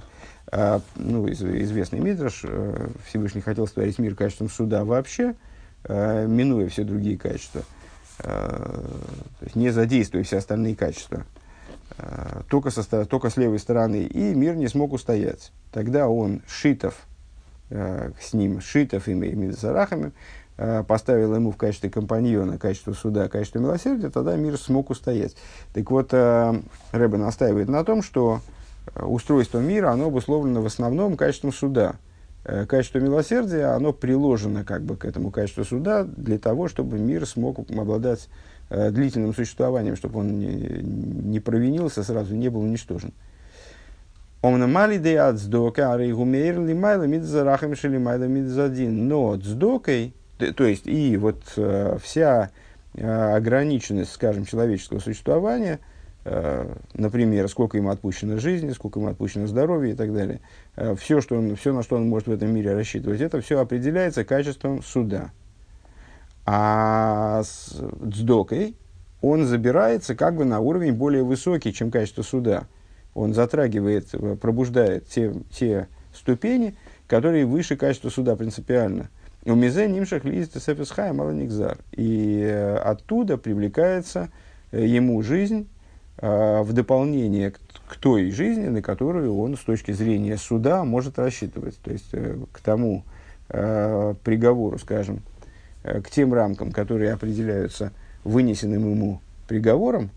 А, 0.51 0.81
ну, 0.95 1.27
из, 1.27 1.41
известный 1.43 1.99
мидраш, 1.99 2.41
э, 2.43 2.89
Всевышний 3.07 3.41
хотел 3.41 3.67
створить 3.67 3.99
мир 3.99 4.15
качеством 4.15 4.49
суда 4.49 4.83
вообще, 4.83 5.35
а, 5.83 6.25
минуя 6.25 6.67
все 6.69 6.83
другие 6.83 7.17
качества, 7.17 7.61
то 8.17 8.83
есть 9.41 9.55
не 9.55 9.69
задействуя 9.69 10.23
все 10.23 10.39
остальные 10.39 10.75
качества, 10.75 11.23
только, 12.49 12.69
со, 12.69 13.05
только 13.05 13.29
с 13.29 13.37
левой 13.37 13.59
стороны, 13.59 14.03
и 14.03 14.35
мир 14.35 14.55
не 14.55 14.67
смог 14.67 14.91
устоять. 14.91 15.53
Тогда 15.71 16.09
он 16.09 16.41
шитов, 16.45 16.95
с 17.69 18.33
ним 18.33 18.59
шитов 18.59 19.07
и 19.07 19.13
Мидасарахами, 19.13 20.11
Э, 20.61 20.83
поставил 20.85 21.33
ему 21.35 21.51
в 21.51 21.55
качестве 21.55 21.89
компаньона 21.89 22.57
качество 22.57 22.91
суда, 22.91 23.29
качество 23.29 23.59
милосердия, 23.59 24.09
тогда 24.09 24.35
мир 24.35 24.57
смог 24.57 24.89
устоять. 24.89 25.37
Так 25.73 25.89
вот, 25.89 26.09
э, 26.11 26.61
Рэбе 26.91 27.17
настаивает 27.17 27.69
на 27.69 27.85
том, 27.85 28.01
что 28.01 28.41
э, 28.41 28.58
устройство 28.95 29.59
мира, 29.59 29.91
оно 29.91 30.07
обусловлено 30.07 30.61
в 30.61 30.65
основном 30.65 31.17
качеством 31.17 31.53
суда. 31.53 31.95
Качество 32.67 32.99
милосердия, 32.99 33.75
оно 33.75 33.93
приложено 33.93 34.63
как 34.63 34.83
бы 34.83 34.95
к 34.95 35.05
этому 35.05 35.29
качеству 35.29 35.65
суда 35.65 36.03
для 36.03 36.39
того, 36.39 36.67
чтобы 36.67 36.97
мир 36.97 37.25
смог 37.25 37.59
обладать 37.59 38.29
длительным 38.69 39.35
существованием, 39.35 39.95
чтобы 39.95 40.19
он 40.19 40.39
не, 40.39 41.39
провинился, 41.39 42.03
сразу 42.03 42.35
не 42.35 42.49
был 42.49 42.61
уничтожен. 42.61 43.13
Но 48.87 49.35
цдокой, 49.35 50.13
то 50.37 50.63
есть, 50.63 50.87
и 50.87 51.17
вот 51.17 51.43
э, 51.57 51.97
вся 52.01 52.51
э, 52.93 53.35
ограниченность, 53.35 54.13
скажем, 54.13 54.45
человеческого 54.45 54.99
существования 54.99 55.79
Э, 55.79 55.88
например, 56.25 57.47
сколько 57.47 57.77
ему 57.77 57.89
отпущено 57.89 58.37
жизни, 58.39 58.71
сколько 58.71 58.99
ему 58.99 59.09
отпущено 59.09 59.47
здоровья 59.47 59.93
и 59.93 59.95
так 59.95 60.13
далее. 60.13 60.41
Э, 60.75 60.95
все, 60.95 61.21
что 61.21 61.37
он, 61.37 61.55
все, 61.55 61.73
на 61.73 61.81
что 61.81 61.95
он 61.95 62.07
может 62.07 62.27
в 62.27 62.31
этом 62.31 62.53
мире 62.53 62.73
рассчитывать, 62.73 63.21
это 63.21 63.41
все 63.41 63.59
определяется 63.59 64.23
качеством 64.25 64.83
суда. 64.83 65.31
А 66.45 67.41
с 67.43 67.73
дздокой 68.01 68.75
он 69.21 69.45
забирается 69.45 70.15
как 70.15 70.35
бы 70.35 70.45
на 70.45 70.59
уровень 70.59 70.93
более 70.93 71.23
высокий, 71.23 71.73
чем 71.73 71.91
качество 71.91 72.21
суда. 72.21 72.67
Он 73.13 73.33
затрагивает, 73.33 74.09
э, 74.13 74.35
пробуждает 74.35 75.07
те, 75.07 75.33
те 75.51 75.87
ступени, 76.13 76.75
которые 77.07 77.45
выше 77.45 77.77
качества 77.77 78.09
суда 78.09 78.35
принципиально. 78.35 79.09
У 79.45 79.55
мизе 79.55 79.87
нимшах 79.87 80.25
лизит 80.25 80.61
сефисхая 80.61 81.13
малоникзар. 81.13 81.77
И 81.93 82.43
оттуда 82.83 83.37
привлекается 83.37 84.29
ему 84.71 85.21
жизнь, 85.23 85.67
Э, 85.69 85.78
в 86.21 86.73
дополнение 86.73 87.51
к, 87.51 87.59
к 87.87 87.95
той 87.95 88.29
жизни, 88.31 88.67
на 88.67 88.81
которую 88.81 89.37
он 89.37 89.55
с 89.55 89.61
точки 89.61 89.91
зрения 89.91 90.37
суда 90.37 90.83
может 90.83 91.17
рассчитывать. 91.17 91.77
То 91.77 91.91
есть 91.91 92.09
э, 92.11 92.37
к 92.51 92.59
тому 92.59 93.03
э, 93.49 94.13
приговору, 94.23 94.77
скажем, 94.79 95.21
э, 95.83 96.01
к 96.01 96.09
тем 96.09 96.33
рамкам, 96.33 96.71
которые 96.71 97.13
определяются 97.13 97.91
вынесенным 98.23 98.91
ему 98.91 99.21
приговором, 99.47 100.11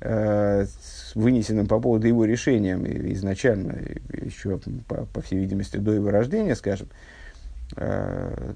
э, 0.00 0.66
вынесенным 1.14 1.66
по 1.66 1.80
поводу 1.80 2.06
его 2.06 2.24
решения 2.24 2.78
изначально, 3.12 3.76
еще, 4.12 4.60
по, 4.86 5.06
по 5.06 5.20
всей 5.20 5.40
видимости, 5.40 5.76
до 5.76 5.92
его 5.92 6.10
рождения, 6.10 6.54
скажем, 6.54 6.88
э, 7.76 8.52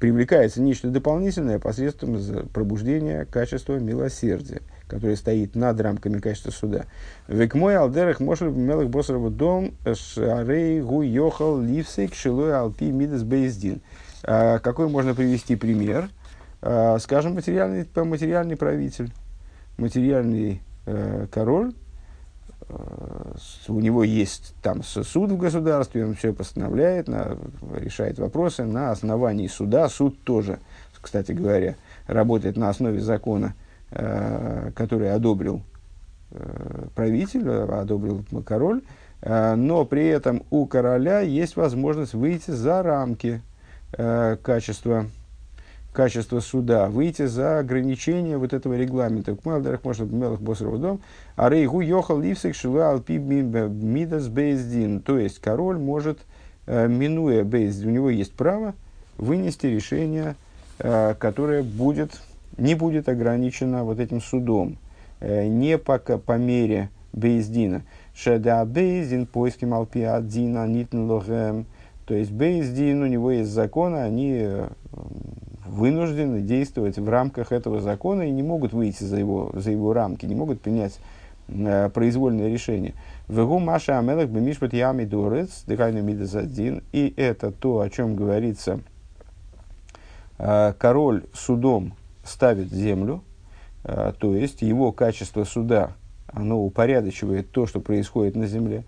привлекается 0.00 0.60
нечто 0.60 0.88
дополнительное 0.88 1.60
посредством 1.60 2.18
пробуждения 2.52 3.24
качества 3.26 3.78
милосердия 3.78 4.60
который 4.92 5.16
стоит 5.16 5.54
над 5.54 5.80
рамками 5.80 6.18
качества 6.18 6.50
суда. 6.50 6.84
Век 7.26 7.54
мой 7.54 7.76
алдерах 7.76 8.20
мошел 8.20 8.50
мелых 8.50 8.90
босаров 8.90 9.34
дом 9.34 9.72
шарей 9.94 10.82
гу 10.82 11.00
йохал 11.00 11.60
ливсейк 11.60 12.14
шилой 12.14 12.54
алпи 12.54 12.92
мидас 12.92 13.22
бейздин. 13.22 13.80
А, 14.22 14.58
какой 14.58 14.90
можно 14.90 15.14
привести 15.14 15.56
пример? 15.56 16.10
А, 16.60 16.98
скажем, 16.98 17.34
материальный, 17.34 17.88
материальный 17.96 18.56
правитель, 18.56 19.10
материальный 19.78 20.60
э, 20.84 21.26
король, 21.32 21.72
э, 22.68 23.34
у 23.68 23.80
него 23.80 24.04
есть 24.04 24.54
там 24.62 24.82
суд 24.82 25.30
в 25.30 25.38
государстве, 25.38 26.04
он 26.04 26.14
все 26.16 26.34
постановляет, 26.34 27.08
на, 27.08 27.38
решает 27.74 28.18
вопросы 28.18 28.64
на 28.64 28.90
основании 28.90 29.46
суда. 29.46 29.88
Суд 29.88 30.22
тоже, 30.22 30.58
кстати 31.00 31.32
говоря, 31.32 31.76
работает 32.06 32.58
на 32.58 32.68
основе 32.68 33.00
закона 33.00 33.54
который 33.92 35.12
одобрил 35.12 35.62
э, 36.30 36.86
правитель, 36.94 37.48
одобрил 37.48 38.24
король, 38.46 38.82
э, 39.20 39.54
но 39.54 39.84
при 39.84 40.06
этом 40.06 40.44
у 40.50 40.66
короля 40.66 41.20
есть 41.20 41.56
возможность 41.56 42.14
выйти 42.14 42.50
за 42.50 42.82
рамки 42.82 43.42
качества, 43.94 45.04
качества 45.92 46.40
суда, 46.40 46.88
выйти 46.88 47.26
за 47.26 47.58
ограничения 47.58 48.38
вот 48.38 48.54
этого 48.54 48.72
регламента. 48.72 49.36
Кмалдерах 49.36 49.84
может 49.84 50.10
мелых 50.10 50.40
босров 50.40 50.80
дом, 50.80 51.00
а 51.36 51.50
рейгу 51.50 51.82
йохал 51.82 52.18
ливсик 52.18 52.54
шила 52.54 52.88
алпи 52.92 53.18
мидас 53.18 54.28
бейздин. 54.28 55.00
То 55.00 55.18
есть 55.18 55.40
король 55.40 55.76
может, 55.76 56.20
минуя 56.66 57.44
бейздин, 57.44 57.90
у 57.90 57.92
него 57.92 58.08
есть 58.08 58.32
право 58.32 58.72
вынести 59.18 59.66
решение, 59.66 60.36
которое 60.78 61.62
будет 61.62 62.18
не 62.58 62.74
будет 62.74 63.08
ограничена 63.08 63.84
вот 63.84 64.00
этим 64.00 64.20
судом, 64.20 64.78
э, 65.20 65.46
не 65.46 65.78
по, 65.78 65.98
по 65.98 66.36
мере 66.36 66.90
Бейздина. 67.12 67.82
Шеда 68.14 68.64
Бейздин, 68.64 69.26
поиски 69.26 69.64
Малпи 69.64 70.02
Аддина, 70.02 70.66
Нитнлохем. 70.66 71.66
То 72.06 72.14
есть 72.14 72.32
Бейздин, 72.32 73.02
у 73.02 73.06
него 73.06 73.30
есть 73.30 73.50
закон, 73.50 73.94
они 73.94 74.38
э, 74.42 74.68
вынуждены 75.66 76.40
действовать 76.40 76.98
в 76.98 77.08
рамках 77.08 77.52
этого 77.52 77.80
закона 77.80 78.22
и 78.22 78.30
не 78.30 78.42
могут 78.42 78.72
выйти 78.72 79.04
за 79.04 79.16
его, 79.16 79.50
за 79.54 79.70
его 79.70 79.92
рамки, 79.92 80.26
не 80.26 80.34
могут 80.34 80.60
принять 80.60 80.98
э, 81.48 81.90
произвольное 81.90 82.48
решение. 82.48 82.94
Вегу 83.28 83.58
Маша 83.58 83.98
Амелах 83.98 84.28
Бемишпат 84.28 84.74
Ями 84.74 85.04
Дорец, 85.04 85.64
Дыхайну. 85.66 86.02
И 86.92 87.14
это 87.16 87.50
то, 87.52 87.80
о 87.80 87.88
чем 87.88 88.16
говорится 88.16 88.80
э, 90.38 90.74
король 90.78 91.24
судом 91.32 91.94
ставит 92.24 92.72
землю, 92.72 93.22
э, 93.84 94.12
то 94.18 94.34
есть 94.34 94.62
его 94.62 94.92
качество 94.92 95.44
суда, 95.44 95.92
оно 96.26 96.62
упорядочивает 96.62 97.50
то, 97.50 97.66
что 97.66 97.80
происходит 97.80 98.36
на 98.36 98.46
земле, 98.46 98.84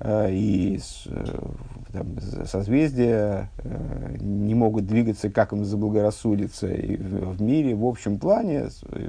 э, 0.00 0.32
и 0.32 0.80
э, 1.06 1.38
там, 1.92 2.06
созвездия 2.46 3.50
не 4.20 4.54
могут 4.54 4.86
двигаться, 4.86 5.30
как 5.30 5.52
им 5.52 5.64
заблагорассудится. 5.64 6.68
И 6.68 6.96
в, 6.96 7.40
мире, 7.40 7.74
в 7.74 7.84
общем 7.84 8.18
плане, 8.18 8.68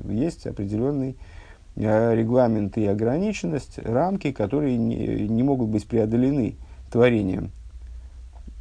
есть 0.09 0.47
определенный 0.47 1.17
регламент 1.75 2.77
и 2.77 2.85
ограниченность, 2.85 3.79
рамки, 3.79 4.31
которые 4.31 4.77
не, 4.77 5.27
не 5.27 5.43
могут 5.43 5.67
быть 5.69 5.85
преодолены 5.85 6.55
творением. 6.89 7.51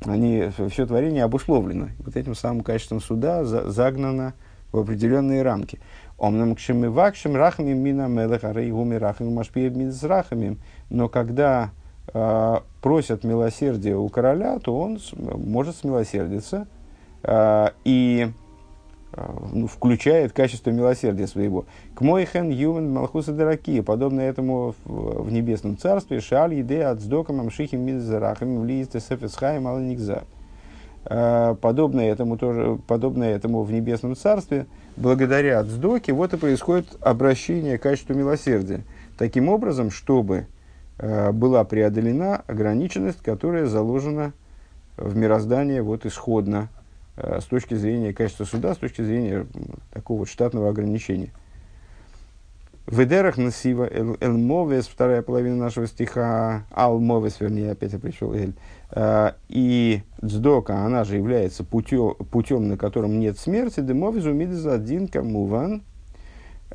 Они, 0.04 0.50
все 0.70 0.86
творение 0.86 1.22
обусловлено. 1.22 1.90
Вот 1.98 2.16
этим 2.16 2.34
самым 2.34 2.62
качеством 2.62 3.00
суда 3.00 3.44
за, 3.44 3.70
загнано 3.70 4.34
в 4.74 4.80
определенные 4.80 5.42
рамки. 5.42 5.78
Омнам 6.18 6.54
кшем 6.54 6.84
и 6.84 6.88
вакшем 6.88 7.36
рахами 7.36 7.72
мина 7.72 8.08
мелех 8.08 8.44
арей 8.44 8.70
гуми 8.70 8.96
рахами 8.96 9.30
машпиев 9.30 9.74
мидс 9.74 10.02
рахами. 10.02 10.58
Но 10.90 11.08
когда 11.08 11.70
э, 12.12 12.56
просят 12.82 13.24
милосердия 13.24 13.96
у 13.96 14.08
короля, 14.08 14.58
то 14.58 14.78
он 14.78 14.98
с, 14.98 15.12
может 15.12 15.76
смилосердиться 15.76 16.66
э, 17.22 17.68
и 17.84 18.30
э, 19.12 19.32
ну, 19.52 19.66
включает 19.66 20.32
качество 20.32 20.70
милосердия 20.70 21.26
своего. 21.26 21.64
К 21.94 22.00
мойхен 22.00 22.50
юмен 22.50 22.92
малхуса 22.92 23.32
дараки, 23.32 23.80
подобно 23.80 24.20
этому 24.20 24.74
в, 24.84 25.24
в 25.24 25.32
небесном 25.32 25.78
царстве, 25.78 26.20
шаль 26.20 26.54
еде 26.54 26.84
от 26.84 27.00
сдокам 27.00 27.40
амшихим 27.40 27.80
мидзарахами 27.80 28.58
влизе 28.58 29.00
сефесхаем 29.00 29.66
аланикзар. 29.66 30.22
Э, 30.22 30.43
подобное 31.04 32.10
этому, 32.10 32.38
тоже, 32.38 32.78
подобное 32.86 33.34
этому 33.34 33.62
в 33.62 33.72
Небесном 33.72 34.16
Царстве, 34.16 34.66
благодаря 34.96 35.62
Цдоке, 35.62 36.12
вот 36.12 36.34
и 36.34 36.36
происходит 36.36 36.86
обращение 37.00 37.78
к 37.78 37.82
качеству 37.82 38.14
милосердия. 38.14 38.82
Таким 39.18 39.48
образом, 39.48 39.90
чтобы 39.90 40.46
э, 40.98 41.32
была 41.32 41.64
преодолена 41.64 42.42
ограниченность, 42.46 43.22
которая 43.22 43.66
заложена 43.66 44.32
в 44.96 45.16
мироздании 45.16 45.80
вот 45.80 46.06
исходно 46.06 46.68
э, 47.16 47.40
с 47.40 47.44
точки 47.44 47.74
зрения 47.74 48.12
качества 48.12 48.44
суда, 48.44 48.74
с 48.74 48.78
точки 48.78 49.02
зрения 49.02 49.46
такого 49.92 50.20
вот 50.20 50.28
штатного 50.28 50.70
ограничения. 50.70 51.30
В 52.86 53.02
Эдерах 53.02 53.38
Насива 53.38 53.88
Эл 53.90 54.36
Мовес, 54.36 54.86
вторая 54.86 55.22
половина 55.22 55.56
нашего 55.56 55.86
стиха, 55.86 56.66
Ал 56.70 57.00
Мовес, 57.00 57.40
вернее, 57.40 57.72
опять 57.72 57.94
я 57.94 57.98
пришел 57.98 58.34
Эль, 58.34 58.54
Э, 58.94 59.32
и 59.48 60.02
дздока, 60.22 60.84
она 60.84 61.04
же 61.04 61.16
является 61.16 61.64
путем, 61.64 62.14
путем 62.30 62.68
на 62.68 62.76
котором 62.76 63.18
нет 63.18 63.38
смерти, 63.38 63.80
демовизу 63.80 64.32
мидез 64.32 64.66
один. 64.66 65.10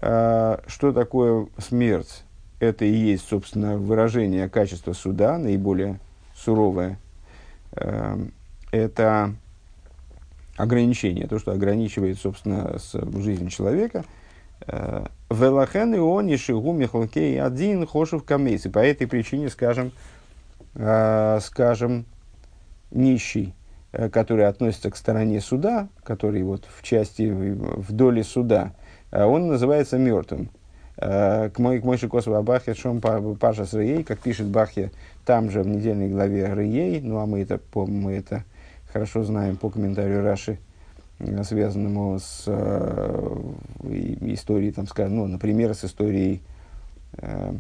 Э, 0.02 0.58
что 0.68 0.92
такое 0.92 1.48
смерть? 1.58 2.24
Это 2.60 2.84
и 2.84 2.92
есть, 2.92 3.28
собственно, 3.28 3.78
выражение 3.78 4.50
качества 4.50 4.92
суда, 4.92 5.38
наиболее 5.38 6.00
суровое. 6.36 7.00
Э, 7.72 8.18
это 8.72 9.34
ограничение, 10.58 11.26
то, 11.28 11.40
что 11.40 11.54
ограничивает, 11.54 12.20
собственно, 12.20 12.78
жизнь 13.22 13.48
человека. 13.48 14.04
Велахен 15.30 15.94
и 15.94 16.00
он 16.00 16.28
и 16.28 16.38
шигу 16.38 16.74
михалкей 16.74 17.42
один 17.42 17.86
хошев 17.86 18.24
камейс. 18.24 18.66
И 18.66 18.70
по 18.70 18.80
этой 18.80 19.08
причине, 19.08 19.50
скажем, 19.50 19.92
э, 20.76 21.40
скажем, 21.42 22.06
нищий, 22.92 23.54
э, 23.92 24.10
который 24.10 24.48
относится 24.48 24.90
к 24.90 24.98
стороне 24.98 25.40
суда, 25.42 25.90
который 26.04 26.44
вот 26.44 26.66
в 26.68 26.84
части, 26.84 27.30
в 27.30 27.92
доле 27.92 28.24
суда, 28.24 28.74
э, 29.12 29.24
он 29.24 29.48
называется 29.48 29.98
мертвым. 29.98 30.50
Э, 30.98 31.50
к 31.50 31.60
мой, 31.60 31.80
к 31.80 31.86
Мойши 31.86 32.10
Косова 32.10 32.42
Бахе 32.42 32.74
Шом 32.74 33.00
Паша 33.00 33.66
с 33.66 33.74
Рей, 33.74 34.04
как 34.04 34.20
пишет 34.20 34.48
Бахе 34.48 34.92
там 35.26 35.50
же 35.50 35.64
в 35.64 35.68
недельной 35.68 36.10
главе 36.10 36.54
Рей, 36.54 37.00
ну 37.02 37.20
а 37.20 37.26
мы 37.26 37.42
это, 37.42 37.60
мы 37.76 38.14
это 38.14 38.44
хорошо 38.92 39.24
знаем 39.24 39.56
по 39.56 39.70
комментарию 39.70 40.24
Раши, 40.24 40.58
связанному 41.44 42.20
с 42.20 42.44
э, 42.48 43.42
историей, 44.22 44.72
там, 44.72 44.88
скажем, 44.88 45.18
ну, 45.18 45.28
например, 45.28 45.74
с 45.74 45.84
историей 45.84 46.42
э, 47.18 47.54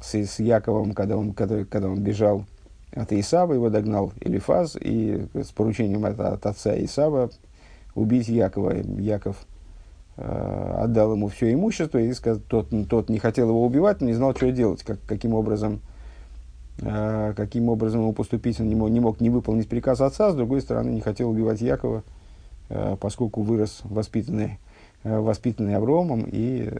с, 0.00 0.14
с 0.14 0.38
Яковом, 0.38 0.92
когда 0.92 1.16
он, 1.16 1.32
когда, 1.32 1.64
когда 1.64 1.88
он 1.88 2.00
бежал 2.00 2.44
от 2.92 3.12
Исава, 3.12 3.54
его 3.54 3.70
догнал 3.70 4.12
Элифаз, 4.20 4.76
и 4.80 5.26
с 5.34 5.50
поручением 5.52 6.04
от, 6.04 6.20
от 6.20 6.46
отца 6.46 6.78
Исава 6.84 7.30
убить 7.94 8.28
Якова. 8.28 8.74
Яков 8.98 9.36
отдал 10.16 11.12
ему 11.12 11.28
все 11.28 11.52
имущество, 11.52 11.98
и 11.98 12.12
сказал, 12.12 12.42
тот, 12.48 12.70
тот 12.88 13.08
не 13.08 13.20
хотел 13.20 13.50
его 13.50 13.64
убивать, 13.64 14.00
но 14.00 14.08
не 14.08 14.14
знал, 14.14 14.34
что 14.34 14.50
делать, 14.50 14.82
как, 14.82 14.98
каким 15.06 15.34
образом 15.34 15.80
каким 16.80 17.68
образом 17.68 18.02
ему 18.02 18.12
поступить, 18.12 18.60
он 18.60 18.68
не 18.68 18.74
мог, 18.74 18.90
не 18.90 19.00
мог 19.00 19.20
не 19.20 19.30
выполнить 19.30 19.68
приказ 19.68 20.00
отца, 20.00 20.30
с 20.30 20.34
другой 20.34 20.60
стороны, 20.60 20.90
не 20.90 21.00
хотел 21.00 21.30
убивать 21.30 21.60
Якова, 21.60 22.04
поскольку 23.00 23.42
вырос 23.42 23.80
воспитанный, 23.84 24.58
воспитанный 25.02 25.76
Авромом, 25.76 26.22
и 26.22 26.70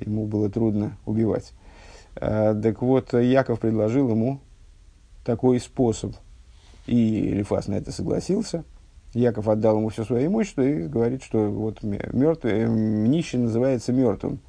ему 0.00 0.26
было 0.26 0.48
трудно 0.50 0.96
убивать. 1.04 1.52
Так 2.14 2.82
вот, 2.82 3.12
Яков 3.12 3.60
предложил 3.60 4.10
ему 4.10 4.40
такой 5.24 5.60
способ. 5.60 6.14
И 6.86 7.30
Элифас 7.30 7.66
на 7.66 7.74
это 7.74 7.92
согласился. 7.92 8.64
Яков 9.14 9.48
отдал 9.48 9.78
ему 9.78 9.88
все 9.88 10.04
свое 10.04 10.26
имущество 10.26 10.62
и 10.62 10.86
говорит, 10.86 11.22
что 11.22 11.50
вот 11.50 11.82
мертвый, 11.82 12.52
э, 12.52 12.66
нищий 12.66 13.38
называется 13.38 13.92
мертвым. 13.92 14.40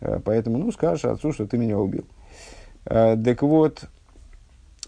Э, 0.00 0.20
поэтому, 0.24 0.58
ну, 0.58 0.70
скажешь 0.72 1.04
отцу, 1.04 1.32
что 1.32 1.46
ты 1.46 1.58
меня 1.58 1.78
убил. 1.78 2.04
Э, 2.86 3.16
так 3.22 3.42
вот, 3.42 3.84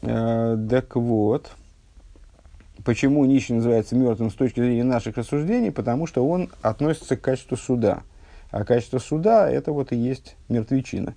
так 0.01 0.95
вот, 0.95 1.51
почему 2.87 3.27
нищий 3.27 3.53
называется 3.53 3.94
мертвым 3.96 4.31
с 4.31 4.35
точки 4.35 4.61
зрения 4.61 4.85
наших 4.85 5.18
рассуждений? 5.18 5.70
Потому 5.70 6.07
что 6.07 6.27
он 6.27 6.51
относится 6.62 7.18
к 7.18 7.20
качеству 7.20 7.59
суда. 7.59 8.05
А 8.51 8.64
качество 8.64 8.99
суда– 8.99 9.51
это 9.51 9.72
вот 9.72 9.92
и 9.92 9.96
есть 9.96 10.37
мертвечина. 10.49 11.14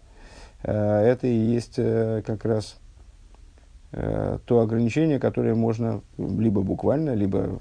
Это 0.64 1.28
и 1.28 1.34
есть 1.34 1.76
как 1.76 2.44
раз 2.44 2.76
Э, 3.92 4.38
то 4.46 4.60
ограничение, 4.60 5.18
которое 5.20 5.56
можно 5.56 6.02
либо 6.20 6.62
буквально, 6.62 7.16
либо 7.16 7.60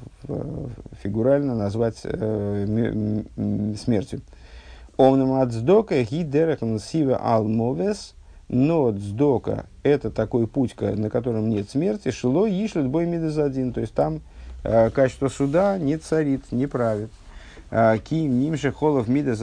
фигурально 1.02 1.54
назвать 1.54 2.00
э, 2.04 3.24
смертью. 3.78 4.20
Омнам 4.98 5.32
сива 6.78 7.16
алмовес, 7.16 8.14
но 8.48 8.92
сдока– 8.92 9.66
это 9.82 10.10
такой 10.10 10.46
путь, 10.46 10.74
на 10.80 11.10
котором 11.10 11.48
нет 11.48 11.70
смерти, 11.70 12.10
шило 12.10 12.48
ишлет 12.48 12.86
бой 12.86 13.04
один, 13.04 13.72
то 13.72 13.80
есть 13.80 13.94
там 13.94 14.20
э, 14.64 14.90
качество 14.90 15.28
суда 15.28 15.78
не 15.78 15.96
царит, 15.96 16.50
не 16.52 16.66
правит. 16.66 17.10
Ким 18.08 18.40
нимше 18.40 18.72
холов 18.72 19.08
мида 19.08 19.36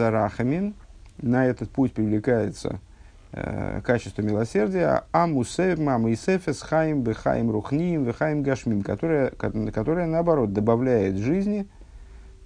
на 1.21 1.45
этот 1.45 1.69
путь 1.69 1.93
привлекается– 1.93 2.79
Э, 3.37 3.81
качество 3.83 4.21
милосердия, 4.21 5.03
а 5.11 5.27
мама 5.27 6.09
и 6.09 6.15
сефес 6.15 6.61
хаим 6.61 7.01
бехаим 7.01 7.51
рухниим 7.51 8.05
вехаим 8.05 8.43
гашмим, 8.43 8.81
которая, 8.81 9.29
которая 9.29 10.07
наоборот 10.07 10.53
добавляет 10.53 11.17
жизни, 11.17 11.67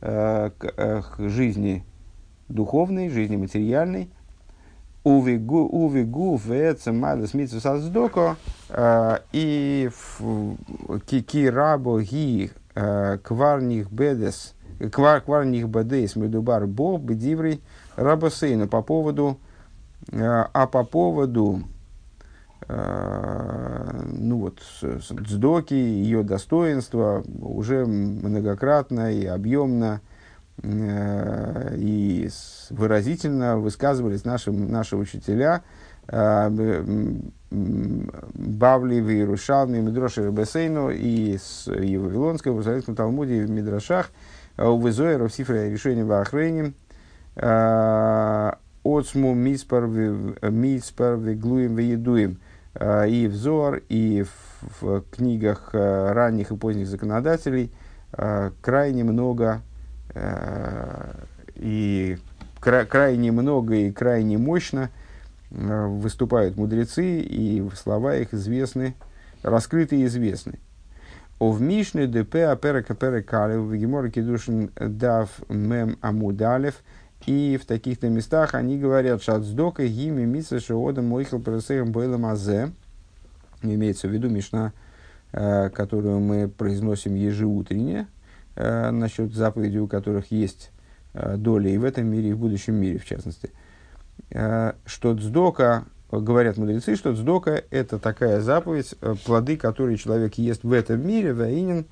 э, 0.01 0.49
к, 0.57 0.73
э, 0.77 1.01
к 1.03 1.29
жизни 1.29 1.83
духовной, 2.47 3.09
жизни 3.09 3.35
материальной, 3.35 4.09
увигу 5.17 6.35
вецем 6.37 6.99
мадас 6.99 7.33
митсус 7.33 7.65
аздоко 7.65 8.35
и 9.33 9.89
ки 11.27 11.49
рабо 11.49 11.99
ги 11.99 12.51
кварних 13.23 13.91
бедес 13.91 14.55
кварних 14.91 15.67
бедес 15.67 16.15
медубар 16.15 16.67
бо 16.67 16.97
бедиврей 16.97 17.61
рабосейна 17.95 18.67
по 18.67 18.81
поводу 18.81 19.37
Э, 20.11 20.45
а 20.53 20.67
по 20.67 20.83
поводу 20.83 21.63
э, 22.67 24.01
ну 24.17 24.39
вот, 24.39 24.59
Цдоки, 25.27 25.73
ее 25.73 26.23
достоинства 26.23 27.23
уже 27.41 27.85
многократно 27.85 29.11
и 29.11 29.25
объемно 29.25 30.01
э, 30.01 30.08
и 30.63 32.29
выразительно 32.69 33.57
высказывались 33.57 34.25
наши, 34.25 34.51
наши 34.51 34.95
учителя 34.97 35.63
Бавли 36.07 37.21
в 38.99 39.09
Иерушалме, 39.09 39.81
Медроши 39.81 40.25
Рабесейну 40.25 40.89
и 40.89 41.37
с 41.37 41.71
и 41.71 41.97
в 41.97 42.03
Вавилонском, 42.03 42.55
в 42.55 42.61
Израильском 42.61 42.95
Талмуде 42.95 43.37
и 43.37 43.41
в 43.41 43.49
Мидрашах, 43.49 44.09
в 44.57 44.89
Изоэра, 44.89 45.27
в 45.27 45.33
Сифре 45.33 45.69
решения 45.69 46.03
в 46.03 46.11
Ахрейне, 46.11 46.73
Оцму 48.83 49.33
миспар 49.35 49.85
веглуем 49.85 51.75
веедуем. 51.75 52.39
А, 52.75 53.05
и 53.05 53.27
взор, 53.27 53.81
и 53.89 54.23
в, 54.23 54.81
в 54.81 55.03
книгах 55.11 55.69
ранних 55.73 56.51
и 56.51 56.55
поздних 56.55 56.87
законодателей 56.87 57.71
крайне 58.61 59.03
много 59.03 59.61
и 61.55 62.17
кра, 62.59 62.85
крайне 62.85 63.31
много 63.31 63.75
и 63.75 63.91
крайне 63.91 64.37
мощно 64.37 64.89
выступают 65.51 66.57
мудрецы, 66.57 67.21
и 67.21 67.63
слова 67.75 68.15
их 68.15 68.33
известны, 68.33 68.95
раскрыты 69.43 69.97
и 69.97 70.05
известны. 70.05 70.59
О 71.39 71.51
в 71.51 71.61
Мишне 71.61 72.05
ДП 72.05 72.35
Аперека 72.35 72.93
Перекалев 72.95 73.61
в 73.61 73.75
Геморе 73.75 74.11
Кедушин 74.11 74.71
Дав 74.75 75.29
Мем 75.49 75.97
Амудалев– 76.01 76.75
и 77.25 77.59
в 77.61 77.65
таких-то 77.65 78.09
местах 78.09 78.55
они 78.55 78.77
говорят, 78.77 79.21
«Шацдока 79.21 79.85
гими 79.85 80.23
митса 80.23 80.59
шеодам 80.59 81.07
мойхал 81.07 81.39
парасеем 81.39 81.91
бойлам 81.91 82.25
азе». 82.25 82.71
Имеется 83.61 84.07
в 84.07 84.11
виду 84.11 84.29
Мишна, 84.29 84.71
э, 85.33 85.69
которую 85.69 86.21
мы 86.21 86.47
произносим 86.47 87.15
ежеутренне, 87.15 87.99
э, 87.99 88.05
насчет 88.55 89.33
заповедей, 89.33 89.79
у 89.79 89.87
которых 89.87 90.31
есть 90.31 90.71
э, 91.13 91.37
доля 91.37 91.69
и 91.69 91.77
в 91.77 91.83
этом 91.83 92.07
мире, 92.07 92.29
и 92.29 92.33
в 92.33 92.39
будущем 92.39 92.75
мире, 92.75 92.99
в 92.99 93.05
частности. 93.05 93.51
Что 94.85 95.17
цдока, 95.17 95.85
говорят 96.11 96.57
мудрецы, 96.57 96.95
что 96.95 97.15
цдока– 97.15 97.63
это 97.71 97.97
такая 97.97 98.41
заповедь, 98.41 98.93
плоды, 99.25 99.57
которые 99.57 99.97
человек 99.97 100.35
ест 100.35 100.63
в 100.63 100.73
этом 100.73 101.07
мире, 101.07 101.33
воинен, 101.33 101.85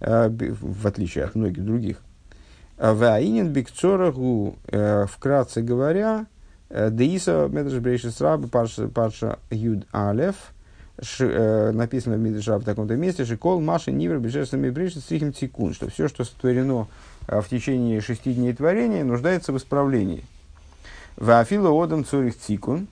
в 0.00 0.86
отличие 0.86 1.24
от 1.24 1.34
многих 1.34 1.64
других– 1.64 2.00
Ваинин 2.76 3.52
бикцорагу, 3.52 4.56
э, 4.66 5.06
вкратце 5.06 5.62
говоря, 5.62 6.26
э, 6.70 6.90
Деиса 6.90 7.48
Медреш 7.50 7.78
Брейшис 7.80 8.20
Раба 8.20 8.48
Парша 8.48 9.38
Юд 9.50 9.86
Алев, 10.96 11.20
э, 11.20 11.72
написано 11.72 12.16
в 12.16 12.20
Мидрша 12.20 12.58
в 12.58 12.64
таком-то 12.64 12.96
месте, 12.96 13.24
Шикол 13.24 13.60
Маша 13.60 13.90
Нивер 13.90 14.18
Бешесами 14.18 14.70
Брейшис 14.70 15.02
Стрихим 15.02 15.32
Тикун, 15.32 15.74
что 15.74 15.88
все, 15.90 16.08
что 16.08 16.24
сотворено 16.24 16.86
в 17.26 17.44
течение 17.48 18.00
шести 18.00 18.34
дней 18.34 18.52
творения, 18.52 19.04
нуждается 19.04 19.52
в 19.52 19.56
исправлении. 19.56 20.24
Вафила 21.16 21.70
Одам 21.70 22.04
Цурих 22.04 22.38
Тикун, 22.38 22.88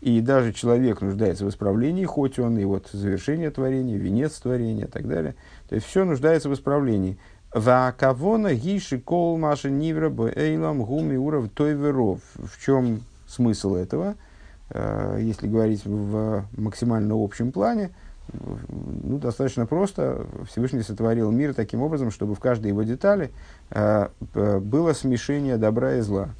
и 0.00 0.20
даже 0.20 0.52
человек 0.52 1.00
нуждается 1.00 1.44
в 1.44 1.48
исправлении, 1.48 2.04
хоть 2.04 2.38
он 2.38 2.58
и 2.58 2.64
вот 2.64 2.88
завершение 2.92 3.50
творения, 3.50 3.96
венец 3.96 4.34
творения 4.34 4.84
и 4.84 4.88
так 4.88 5.08
далее. 5.08 5.34
То 5.68 5.74
есть 5.74 5.86
все 5.86 6.04
нуждается 6.04 6.48
в 6.48 6.54
исправлении. 6.54 7.18
Ваакавона 7.52 8.54
гиши 8.54 9.00
кол 9.00 9.38
маша 9.38 9.70
нивра 9.70 10.12
эйлам 10.36 10.84
гуми 10.84 11.16
уров 11.16 11.48
той 11.50 11.72
веров. 11.72 12.20
В 12.34 12.64
чем 12.64 13.02
смысл 13.26 13.74
этого? 13.74 14.14
Э, 14.70 15.18
если 15.20 15.46
говорить 15.46 15.84
в 15.84 16.44
максимально 16.56 17.14
общем 17.14 17.52
плане, 17.52 17.90
ну, 18.32 19.18
достаточно 19.18 19.66
просто. 19.66 20.26
Всевышний 20.48 20.82
сотворил 20.82 21.30
мир 21.30 21.54
таким 21.54 21.82
образом, 21.82 22.10
чтобы 22.10 22.34
в 22.34 22.40
каждой 22.40 22.68
его 22.68 22.82
детали 22.82 23.30
э, 23.70 24.08
было 24.34 24.92
смешение 24.92 25.56
добра 25.56 25.94
и 25.94 26.00
зла. 26.00 26.30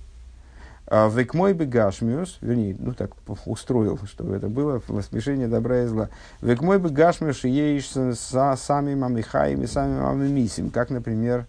А 0.91 1.09
Век 1.09 1.35
мой 1.35 1.53
бы 1.53 1.67
гашмиус, 1.67 2.39
вернее, 2.41 2.75
ну 2.79 2.95
так 2.95 3.11
устроил, 3.45 3.99
чтобы 4.07 4.37
это 4.37 4.49
было 4.49 4.83
смешение 5.03 5.47
добра 5.47 5.83
и 5.83 5.87
зла. 5.87 6.09
Век 6.41 6.63
мой 6.63 6.79
бы 6.79 6.91
гашмиус 6.91 7.45
и 7.45 7.51
еиш 7.51 7.91
с 7.91 8.57
сами 8.57 8.95
мамихаем 8.95 9.63
и 9.63 9.67
сами 9.67 10.01
мамимисим, 10.01 10.71
как, 10.71 10.91
например, 10.91 11.47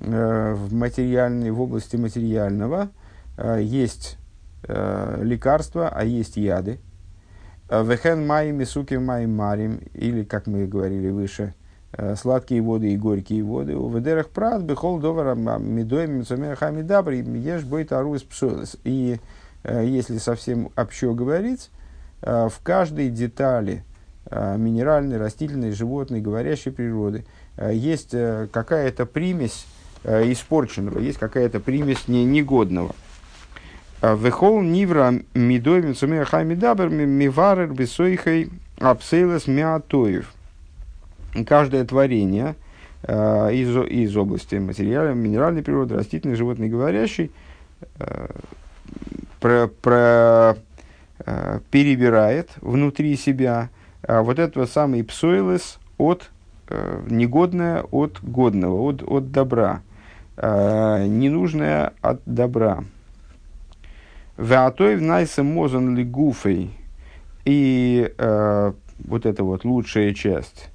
э, 0.00 0.54
в 0.54 0.72
материальной, 0.72 1.50
в 1.50 1.60
области 1.60 1.96
материального 1.96 2.88
есть 3.58 4.16
э, 4.64 5.20
лекарства, 5.22 5.88
а 5.88 6.04
есть 6.04 6.36
яды. 6.36 6.80
Вехен 7.68 8.26
майми 8.26 8.64
суки 8.64 8.94
майм 8.94 9.34
марим, 9.34 9.80
или, 9.92 10.22
как 10.22 10.46
мы 10.46 10.66
говорили 10.66 11.10
выше, 11.10 11.54
Э, 11.98 12.14
сладкие 12.14 12.60
воды 12.60 12.92
и 12.92 12.96
горькие 12.96 13.42
воды. 13.42 13.74
У 13.74 13.88
ведерах 13.88 14.28
прат 14.28 14.62
бехол 14.62 14.98
довара 14.98 15.34
медоем 15.34 16.24
המדבר 16.56 17.20
יש 17.38 17.64
בו 17.64 17.84
איזה 17.84 18.22
פסולת. 18.22 18.76
И 18.84 19.18
э, 19.62 19.84
если 19.86 20.18
совсем 20.18 20.70
общо 20.76 21.14
говорить, 21.14 21.70
э, 22.20 22.48
в 22.52 22.62
каждой 22.62 23.08
детали 23.08 23.84
минеральной, 24.28 25.18
растительной, 25.18 25.70
животной, 25.70 26.20
говорящей 26.20 26.72
природы 26.72 27.24
есть 27.70 28.10
какая-то 28.10 29.06
примесь 29.06 29.66
испорченного, 30.02 30.98
есть 30.98 31.18
какая-то 31.18 31.60
примесь 31.60 32.08
не, 32.08 32.24
негодного. 32.24 32.92
וכל 34.02 34.60
נברא 34.60 35.14
מדומם 35.34 35.94
המדבר 36.24 36.88
מברר 36.88 37.72
בתוכו 37.72 38.50
הפסולת 38.78 39.46
מהטוב 39.46 40.32
каждое 41.46 41.84
творение 41.84 42.54
э, 43.02 43.54
из, 43.54 43.74
из 43.76 44.16
области 44.16 44.56
материала, 44.56 45.12
минеральной 45.12 45.62
природы, 45.62 45.96
растительной, 45.96 46.36
животной, 46.36 46.68
говорящей, 46.68 47.30
про, 49.40 49.68
про, 49.68 50.56
перебирает 51.70 52.50
внутри 52.60 53.16
себя 53.16 53.70
вот 54.06 54.38
этого 54.38 54.66
самый 54.66 55.04
псойлес 55.04 55.78
от 55.98 56.30
негодное 57.08 57.82
от 57.82 58.18
годного, 58.22 58.80
от, 58.80 59.02
от 59.02 59.30
добра, 59.30 59.82
ненужное 60.36 61.92
от 62.00 62.20
добра. 62.24 62.84
Веатоев 64.38 65.00
найсем 65.00 65.46
мозон 65.46 65.96
ли 65.96 66.04
гуфей. 66.04 66.70
И 67.44 68.12
э, 68.16 68.72
вот 68.98 69.26
эта 69.26 69.44
вот 69.44 69.64
лучшая 69.64 70.12
часть 70.14 70.70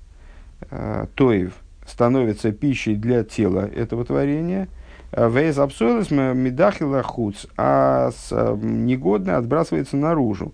э, 0.69 1.05
тоев 1.15 1.53
становится 1.85 2.51
пищей 2.51 2.95
для 2.95 3.23
тела 3.23 3.69
этого 3.73 4.05
творения. 4.05 4.67
Э, 5.11 5.29
Вейз 5.29 5.57
абсойлес 5.57 6.09
медахила 6.11 7.03
хуц, 7.03 7.45
а 7.57 8.11
с, 8.11 8.29
э, 8.31 8.57
негодное 8.61 9.37
отбрасывается 9.37 9.97
наружу. 9.97 10.53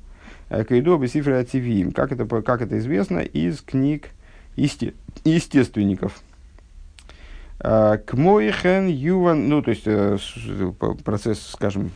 Э, 0.50 0.64
Кайдо 0.64 0.98
бесифра 0.98 1.46
Как 1.94 2.12
это, 2.12 2.26
как 2.42 2.62
это 2.62 2.78
известно 2.80 3.20
из 3.20 3.62
книг 3.62 4.10
есте, 4.56 4.94
естественников. 5.24 6.22
К 7.60 8.06
моихен 8.14 8.88
юван, 8.88 9.50
ну, 9.50 9.64
то 9.64 9.72
есть 9.72 9.88
процесс, 11.04 11.42
скажем, 11.42 11.90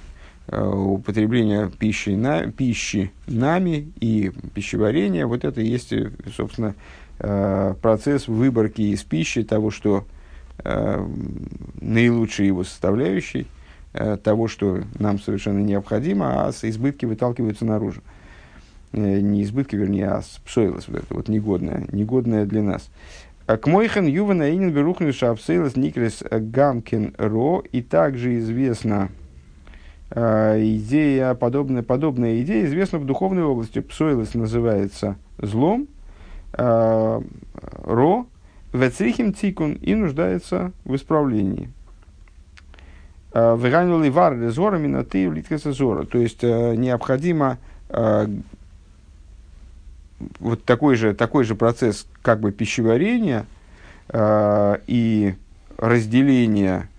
Э, 0.51 0.67
употребления 0.67 1.71
пищи, 1.79 2.09
на, 2.09 2.51
пищи 2.51 3.13
нами 3.25 3.93
и 4.01 4.33
пищеварения, 4.53 5.25
вот 5.25 5.45
это 5.45 5.61
и 5.61 5.65
есть, 5.65 5.93
э, 5.93 6.11
собственно, 6.35 6.75
э, 7.19 7.73
процесс 7.81 8.27
выборки 8.27 8.81
из 8.81 9.01
пищи 9.03 9.43
того, 9.43 9.71
что 9.71 10.05
наилучшей 11.79 12.45
его 12.45 12.63
составляющей, 12.63 13.47
того, 14.23 14.47
что 14.47 14.81
нам 14.99 15.19
совершенно 15.19 15.57
необходимо, 15.57 16.45
а 16.45 16.51
с 16.51 16.63
избытки 16.63 17.07
выталкиваются 17.07 17.65
наружу. 17.65 18.03
Не 18.91 19.41
избытки, 19.41 19.75
вернее, 19.75 20.09
а 20.09 20.21
псойлос, 20.45 20.87
вот 20.87 20.97
это 20.97 21.13
вот 21.15 21.29
негодное, 21.29 21.87
негодное 21.91 22.45
для 22.45 22.61
нас. 22.61 22.91
К 23.47 23.65
мойхан 23.65 24.05
ювана 24.05 24.53
инин 24.53 24.71
берухню 24.71 25.13
шапсейлос 25.13 25.75
никрес 25.75 26.21
гамкин 26.29 27.15
ро, 27.17 27.63
и 27.71 27.81
также 27.81 28.37
известно, 28.37 29.09
идея, 30.13 31.33
подобная, 31.35 31.83
подобная 31.83 32.41
идея 32.41 32.65
известна 32.65 32.99
в 32.99 33.05
духовной 33.05 33.43
области. 33.43 33.79
Псойлос 33.79 34.33
называется 34.33 35.15
злом, 35.37 35.87
э, 36.53 37.21
ро, 37.83 38.25
вецрихим 38.73 39.33
тикун 39.33 39.73
и 39.73 39.95
нуждается 39.95 40.71
в 40.83 40.95
исправлении. 40.95 41.69
А, 43.33 43.55
Выганули 43.55 44.09
вар 44.09 44.37
резора 44.37 44.77
миноты 44.77 45.29
литкаса 45.29 45.71
зора. 45.71 46.05
То 46.05 46.17
есть 46.17 46.43
э, 46.43 46.75
необходимо 46.75 47.57
э, 47.89 48.27
вот 50.39 50.65
такой 50.65 50.95
же, 50.95 51.13
такой 51.13 51.45
же 51.45 51.55
процесс 51.55 52.05
как 52.21 52.41
бы 52.41 52.51
пищеварения 52.51 53.45
э, 54.09 54.77
и 54.87 55.35
разделения 55.77 56.89
Э, 56.89 56.90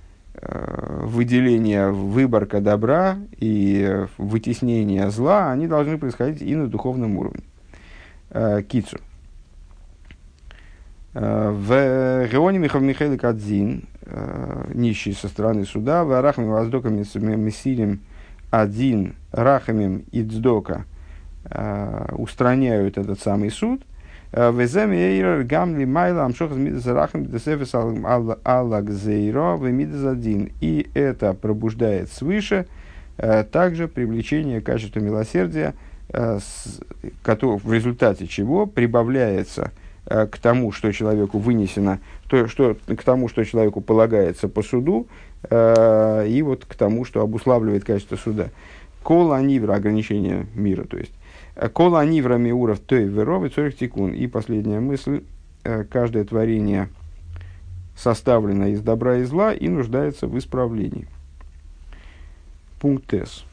выделение, 0.42 1.90
выборка 1.90 2.60
добра 2.60 3.18
и 3.36 4.06
вытеснение 4.18 5.10
зла, 5.10 5.52
они 5.52 5.68
должны 5.68 5.98
происходить 5.98 6.42
и 6.42 6.56
на 6.56 6.66
духовном 6.66 7.16
уровне. 7.16 7.44
Э, 8.30 8.62
кицу. 8.62 8.98
Э, 11.14 11.50
в 11.50 12.28
Геоне 12.28 12.58
Михаил 12.58 12.84
Михаил 12.84 13.18
Кадзин, 13.18 13.84
нищий 14.74 15.12
со 15.12 15.28
стороны 15.28 15.64
суда, 15.64 16.04
в 16.04 16.12
Арахме 16.12 16.46
Воздоками 16.46 17.04
Месилим 17.36 18.00
один 18.50 19.14
Рахамим 19.30 20.04
и 20.10 20.22
Дздока 20.22 20.86
устраняют 22.10 22.98
этот 22.98 23.20
самый 23.20 23.50
суд, 23.50 23.82
Везем 24.32 24.92
эйрер 24.92 25.42
гамли 25.42 25.84
майла 25.84 26.24
амшох 26.24 26.52
зарахам 26.52 27.26
десефес 27.26 27.74
алагзейро 27.74 29.58
вемидазадин. 29.58 30.52
И 30.62 30.88
это 30.94 31.34
пробуждает 31.34 32.10
свыше 32.10 32.66
также 33.16 33.88
привлечение 33.88 34.62
качества 34.62 35.00
милосердия, 35.00 35.74
в 36.08 36.40
результате 37.72 38.26
чего 38.26 38.64
прибавляется 38.66 39.70
к 40.06 40.38
тому, 40.38 40.72
что 40.72 40.90
человеку 40.92 41.38
вынесено, 41.38 42.00
то, 42.28 42.48
что, 42.48 42.74
к 42.86 43.02
тому, 43.02 43.28
что 43.28 43.44
человеку 43.44 43.82
полагается 43.82 44.48
по 44.48 44.62
суду, 44.62 45.06
и 45.44 46.42
вот 46.42 46.64
к 46.64 46.74
тому, 46.74 47.04
что 47.04 47.20
обуславливает 47.20 47.84
качество 47.84 48.16
суда. 48.16 48.48
Кола 49.02 49.42
нивра, 49.42 49.74
ограничение 49.74 50.46
мира, 50.54 50.84
то 50.84 50.96
есть. 50.96 51.12
Кола 51.72 52.00
анивра 52.00 52.36
миуров 52.36 52.80
той 52.80 53.04
веровы 53.04 53.48
цорих 53.48 53.76
тикун. 53.76 54.12
И 54.12 54.26
последняя 54.26 54.80
мысль. 54.80 55.22
Э, 55.64 55.84
каждое 55.84 56.24
творение 56.24 56.88
составлено 57.96 58.66
из 58.66 58.80
добра 58.80 59.18
и 59.18 59.24
зла 59.24 59.52
и 59.52 59.68
нуждается 59.68 60.26
в 60.26 60.36
исправлении. 60.36 61.06
Пункт 62.80 63.14
С. 63.14 63.44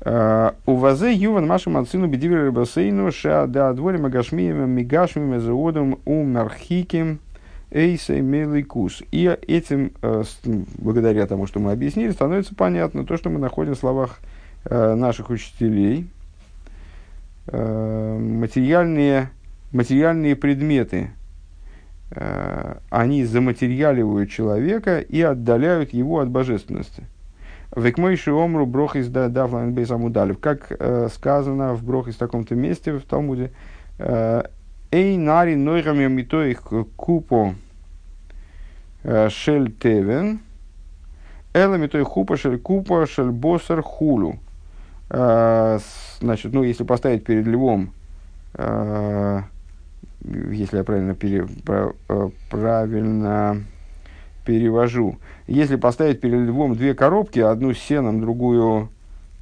Э, 0.00 0.52
у 0.64 0.76
вазе 0.76 1.12
юван 1.12 1.46
машем 1.46 1.76
отсыну 1.76 2.06
бедивер 2.06 2.50
бассейну 2.50 3.12
ша 3.12 3.46
да 3.46 3.72
дворим 3.74 4.06
агашмием 4.06 4.70
мигашмием 4.70 5.38
заодом 5.40 5.98
у 6.06 6.22
мархиким 6.22 7.18
эйсей 7.70 8.22
меликус. 8.22 9.02
И 9.10 9.26
этим, 9.46 9.92
э, 10.00 10.22
благодаря 10.78 11.26
тому, 11.26 11.46
что 11.46 11.60
мы 11.60 11.72
объяснили, 11.72 12.12
становится 12.12 12.54
понятно 12.54 13.04
то, 13.04 13.18
что 13.18 13.28
мы 13.28 13.38
находим 13.38 13.74
в 13.74 13.78
словах 13.78 14.20
наших 14.70 15.30
учителей, 15.30 16.08
Э, 16.08 16.17
материальные, 17.52 19.30
материальные 19.72 20.36
предметы, 20.36 21.10
э, 22.10 22.76
они 22.90 23.24
заматериаливают 23.24 24.30
человека 24.30 25.00
и 25.00 25.20
отдаляют 25.22 25.92
его 25.92 26.20
от 26.20 26.28
божественности. 26.28 27.04
Векмойши 27.74 28.32
омру 28.32 28.66
брох 28.66 28.96
из 28.96 29.08
давлан 29.08 29.72
бейсамудалев. 29.72 30.38
Как 30.38 30.70
э, 30.70 31.08
сказано 31.12 31.74
в 31.74 31.84
брох 31.84 32.08
из 32.08 32.16
таком-то 32.16 32.54
месте 32.54 32.92
в 32.92 33.02
Талмуде. 33.02 33.52
Эй 33.98 35.16
нари 35.18 35.54
нойрами 35.54 36.06
митоих 36.06 36.62
купо 36.96 37.54
шель 39.28 39.72
тевен. 39.72 40.40
Эла 41.54 41.74
митой 41.74 42.04
хупа 42.04 42.36
шель 42.36 42.58
купа 42.58 43.06
шель 43.06 43.30
босар 43.30 43.82
хулу. 43.82 44.38
А, 45.10 45.78
значит, 46.20 46.52
ну, 46.52 46.62
если 46.62 46.84
поставить 46.84 47.24
перед 47.24 47.46
львом, 47.46 47.92
э, 48.54 49.40
если 50.22 50.78
я 50.78 50.84
правильно, 50.84 51.14
пере, 51.14 51.46
э, 51.66 52.30
правильно 52.50 53.62
перевожу, 54.44 55.18
если 55.46 55.76
поставить 55.76 56.20
перед 56.20 56.46
львом 56.46 56.76
две 56.76 56.94
коробки, 56.94 57.38
одну 57.38 57.72
с 57.72 57.78
сеном, 57.78 58.20
другую, 58.20 58.90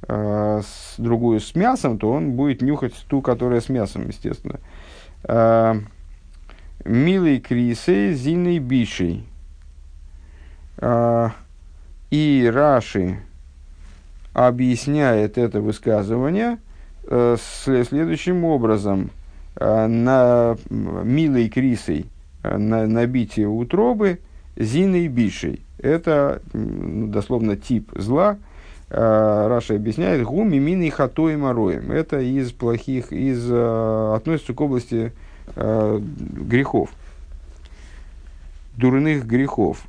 э, 0.07 0.61
с, 0.63 0.95
другую 0.97 1.41
с 1.41 1.53
мясом, 1.55 1.97
то 1.97 2.11
он 2.11 2.33
будет 2.33 2.61
нюхать 2.61 2.93
ту, 3.09 3.21
которая 3.21 3.59
с 3.59 3.69
мясом, 3.69 4.07
естественно. 4.07 4.59
Милый 6.85 7.39
Крисе, 7.41 8.13
Зиной 8.13 8.59
Бишей. 8.59 9.25
И 12.11 12.51
Раши, 12.53 13.19
объясняет 14.37 15.39
это 15.39 15.61
высказывание 15.61 16.59
э, 17.05 17.37
следующим 17.89 18.43
образом. 18.43 19.09
Э, 19.55 19.87
на 19.87 20.55
милой 20.69 21.49
крисой 21.49 22.05
э, 22.43 22.57
на 22.57 22.85
набитие 22.85 23.47
утробы 23.47 24.19
зиной 24.55 25.07
бишей. 25.07 25.63
Это 25.79 26.43
дословно 26.53 27.57
тип 27.57 27.89
зла. 27.95 28.37
Э, 28.91 29.47
Раша 29.47 29.73
объясняет 29.73 30.23
гуми 30.23 30.59
мины 30.59 30.91
хатой 30.91 31.35
мороем. 31.35 31.91
Это 31.91 32.19
из 32.19 32.51
плохих, 32.51 33.11
из, 33.11 33.43
э, 33.49 34.13
относится 34.15 34.53
к 34.53 34.61
области 34.61 35.13
э, 35.55 35.99
грехов, 35.99 36.91
дурных 38.75 39.25
грехов. 39.25 39.83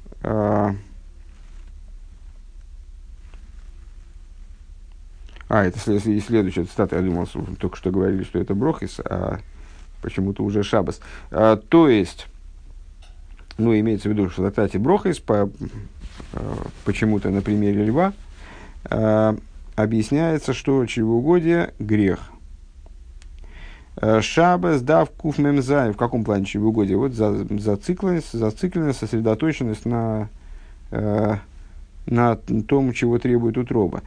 А, 5.49 5.65
это 5.65 5.79
следующая 5.79 6.65
цитата, 6.65 6.97
я 6.97 7.03
думал, 7.03 7.27
только 7.59 7.77
что 7.77 7.91
говорили, 7.91 8.23
что 8.23 8.39
это 8.39 8.55
Брохис, 8.55 9.01
а 9.05 9.39
почему-то 10.03 10.45
уже 10.45 10.63
Шабас. 10.63 11.01
А, 11.31 11.57
то 11.57 11.89
есть, 11.89 12.27
ну, 13.57 13.79
имеется 13.79 14.09
в 14.09 14.13
виду, 14.13 14.29
что 14.29 14.43
в 14.43 14.45
трактате 14.45 14.79
Брохис, 14.79 15.21
по, 15.21 15.51
а, 16.35 16.67
почему-то 16.85 17.31
на 17.31 17.41
примере 17.41 17.85
льва, 17.85 18.13
а, 18.85 19.37
объясняется, 19.75 20.53
что 20.53 20.85
чревоугодие– 20.85 21.73
грех. 21.79 22.31
А, 23.97 24.21
Шабас, 24.21 24.83
дав, 24.83 25.11
куф, 25.11 25.39
мемзай. 25.39 25.93
В 25.93 25.97
каком 25.97 26.25
плане 26.25 26.45
чревоугодие? 26.45 26.99
Вот 26.99 27.15
за, 27.15 27.47
зацикленность, 27.59 28.33
зацикленность, 28.33 28.99
сосредоточенность 28.99 29.87
на 29.87 30.29
э, 30.91 31.37
на 32.09 32.37
том, 32.37 32.93
чего 32.93 33.19
требует 33.19 33.57
утроба. 33.57 34.03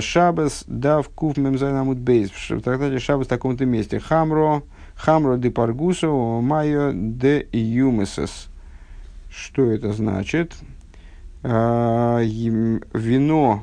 Шабас 0.00 0.64
дав 0.66 1.08
кув 1.08 1.36
мемзайнамут 1.36 1.98
бейс. 1.98 2.30
В 2.50 2.62
трактате 2.62 2.98
Шабас 2.98 3.26
в 3.26 3.30
таком-то 3.30 3.66
месте. 3.66 4.00
Хамро, 4.00 4.62
хамро 4.94 5.36
де 5.36 5.50
паргусо, 5.50 6.40
майо 6.40 6.92
де 6.94 7.46
юмесес. 7.52 8.48
Что 9.30 9.70
это 9.70 9.92
значит? 9.92 10.56
Вино, 11.42 13.62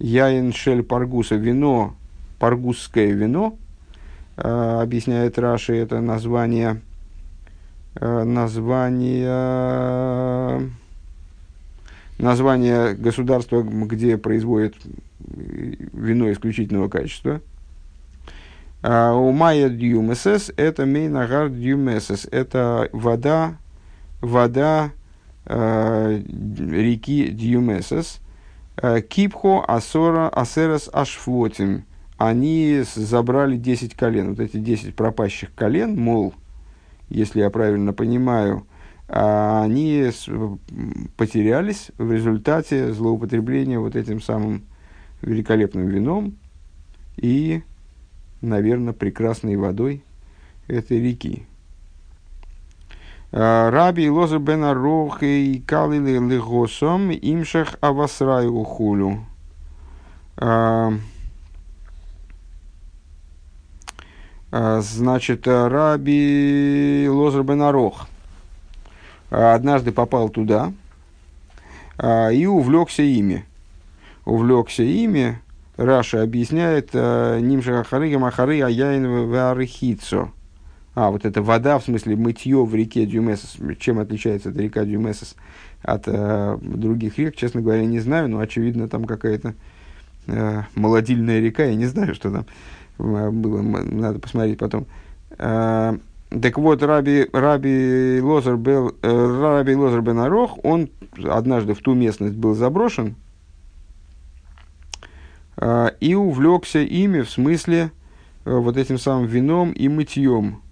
яин 0.00 0.52
шель 0.52 0.82
паргуса, 0.82 1.36
вино, 1.36 1.94
паргусское 2.40 3.12
вино, 3.12 3.56
объясняет 4.36 5.38
Раши, 5.38 5.76
это 5.76 6.00
название, 6.00 6.80
название 8.00 9.28
название 12.18 12.94
государства, 12.94 13.62
где 13.62 14.16
производят 14.16 14.74
вино 15.18 16.30
исключительного 16.32 16.88
качества. 16.88 17.40
А 18.82 19.14
у 19.14 19.32
Майя 19.32 19.70
Дюмесес 19.70 20.52
это 20.56 20.84
Мейнагар 20.84 21.48
Дюмесес. 21.48 22.28
Это 22.30 22.90
вода, 22.92 23.56
вода 24.20 24.92
э, 25.46 26.20
реки 26.20 27.28
Дюмесес. 27.28 28.20
А, 28.76 29.00
Кипхо 29.00 29.64
Асора 29.66 30.28
Асерас 30.28 30.90
Ашфлотим. 30.92 31.84
Они 32.18 32.82
забрали 32.94 33.56
10 33.56 33.94
колен. 33.94 34.30
Вот 34.30 34.40
эти 34.40 34.58
10 34.58 34.94
пропащих 34.94 35.54
колен, 35.54 35.96
мол, 35.96 36.34
если 37.08 37.40
я 37.40 37.50
правильно 37.50 37.92
понимаю, 37.92 38.66
они 39.06 40.10
потерялись 41.16 41.90
в 41.98 42.10
результате 42.10 42.92
злоупотребления 42.92 43.78
вот 43.78 43.96
этим 43.96 44.20
самым 44.20 44.64
великолепным 45.20 45.86
вином 45.88 46.36
и, 47.16 47.62
наверное, 48.40 48.94
прекрасной 48.94 49.56
водой 49.56 50.02
этой 50.68 51.00
реки. 51.00 51.46
А, 53.30 53.70
Раби 53.70 54.08
Лоза 54.08 54.38
бен 54.38 54.64
Арох 54.64 55.22
и 55.22 55.62
Калили 55.66 56.18
Легосом 56.18 57.10
имшах 57.10 57.76
авасраю 57.80 58.62
хулю. 58.64 59.26
А, 60.36 60.92
значит, 64.50 65.46
Раби 65.46 67.06
Лозер 67.10 67.42
бен 67.42 67.60
Арох– 67.62 68.08
а, 68.13 68.13
однажды 69.34 69.90
попал 69.92 70.28
туда 70.28 70.72
а, 71.98 72.28
и 72.28 72.46
увлекся 72.46 73.02
ими. 73.02 73.44
Увлекся 74.24 74.82
ими, 74.82 75.38
Раша 75.76 76.22
объясняет, 76.22 76.90
а, 76.94 77.38
Нимша 77.40 77.80
Ахары 77.80 78.16
Махары 78.18 78.62
Аяин 78.62 79.28
Варихицо. 79.28 80.30
А, 80.94 81.10
вот 81.10 81.24
это 81.24 81.42
вода, 81.42 81.78
в 81.78 81.84
смысле 81.84 82.14
мытье 82.14 82.64
в 82.64 82.72
реке 82.74 83.06
Дюмесос. 83.06 83.56
Чем 83.80 83.98
отличается 83.98 84.50
эта 84.50 84.62
река 84.62 84.84
Дюмесос 84.84 85.34
от 85.82 86.04
э, 86.06 86.58
других 86.62 87.18
рек, 87.18 87.36
честно 87.36 87.60
говоря, 87.60 87.84
не 87.84 87.98
знаю, 87.98 88.30
но 88.30 88.38
очевидно 88.38 88.88
там 88.88 89.04
какая-то 89.04 89.54
э, 90.28 90.62
молодильная 90.76 91.40
река, 91.40 91.64
я 91.64 91.74
не 91.74 91.86
знаю, 91.86 92.14
что 92.14 92.30
там 92.30 92.46
было, 92.96 93.60
надо 93.60 94.20
посмотреть 94.20 94.58
потом. 94.58 94.86
Так 96.42 96.58
вот, 96.58 96.82
Раби, 96.82 97.28
Раби, 97.32 98.20
Лозер, 98.20 98.56
был, 98.56 98.96
э, 99.02 99.40
Раби 99.40 99.74
Лозер 99.76 100.00
бен 100.02 100.18
Арох, 100.18 100.58
он 100.64 100.90
однажды 101.22 101.74
в 101.74 101.78
ту 101.78 101.94
местность 101.94 102.34
был 102.34 102.54
заброшен 102.54 103.14
э, 105.56 105.90
и 106.00 106.14
увлекся 106.14 106.80
ими 106.80 107.20
в 107.20 107.30
смысле 107.30 107.92
э, 108.44 108.52
вот 108.52 108.76
этим 108.76 108.98
самым 108.98 109.26
вином 109.26 109.70
и 109.72 109.88
мытьем 109.88 110.62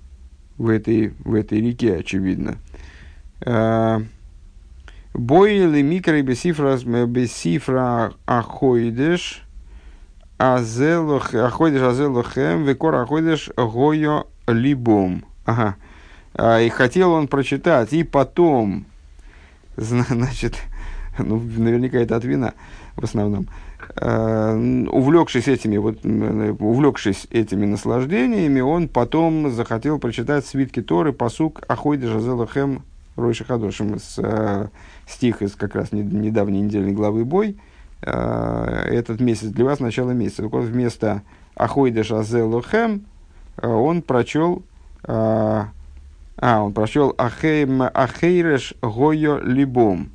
в 0.59 0.69
этой, 0.69 1.15
в 1.21 1.35
этой 1.35 1.61
реке, 1.61 1.97
очевидно. 1.97 2.57
Бойли 5.15 5.83
микро 5.83 6.23
бесифра 6.23 6.79
ахойдеш 8.27 9.45
азелохем 10.39 11.35
векор 12.65 12.95
ахойдеш 12.97 13.51
гойо 13.57 14.27
либом. 14.49 15.25
Ага. 15.53 15.77
А, 16.35 16.61
и 16.61 16.71
хотел 16.71 17.13
он 17.13 17.29
прочитать, 17.29 17.93
и 17.93 18.05
потом, 18.05 18.87
значит, 19.77 20.57
ну, 21.19 21.39
наверняка 21.39 21.99
это 21.99 22.17
от 22.17 22.25
вина 22.25 22.55
в 22.97 23.05
основном, 23.05 23.47
Uh, 23.97 24.89
увлекшись 24.89 25.49
этими, 25.49 25.77
вот, 25.77 26.05
увлекшись 26.05 27.27
этими 27.31 27.67
наслаждениями, 27.67 28.61
он 28.61 28.87
потом 28.89 29.51
захотел 29.51 29.99
прочитать 29.99 30.47
свитки 30.47 30.81
Торы, 30.81 31.13
посук 31.13 31.63
Ахойда 31.67 32.07
Жазелахем 32.07 32.85
ראש 33.17 33.45
חדשים, 33.45 33.99
с, 33.99 34.19
uh, 34.19 34.71
стих 35.07 35.43
из 35.43 35.57
как 35.57 35.75
раз 35.75 35.91
недавней 35.91 36.63
недельной 36.63 36.93
главы 36.93 37.25
Бой. 37.25 37.59
Uh, 38.03 38.85
этот 38.85 39.21
месяц 39.21 39.49
для 39.49 39.65
вас 39.65 39.81
начало 39.81 40.13
месяца. 40.13 40.45
Так 40.45 40.53
вот, 40.53 40.65
вместо 40.65 41.23
החודש 41.57 42.05
הזה 42.05 42.48
לכם 42.48 43.05
он 43.61 44.01
прочел 44.03 44.63
а, 45.05 45.69
а, 46.37 46.63
он 46.63 46.73
прочел 46.73 47.15
החרש 47.17 48.75
היה 48.81 49.39
לבם. 49.39 50.11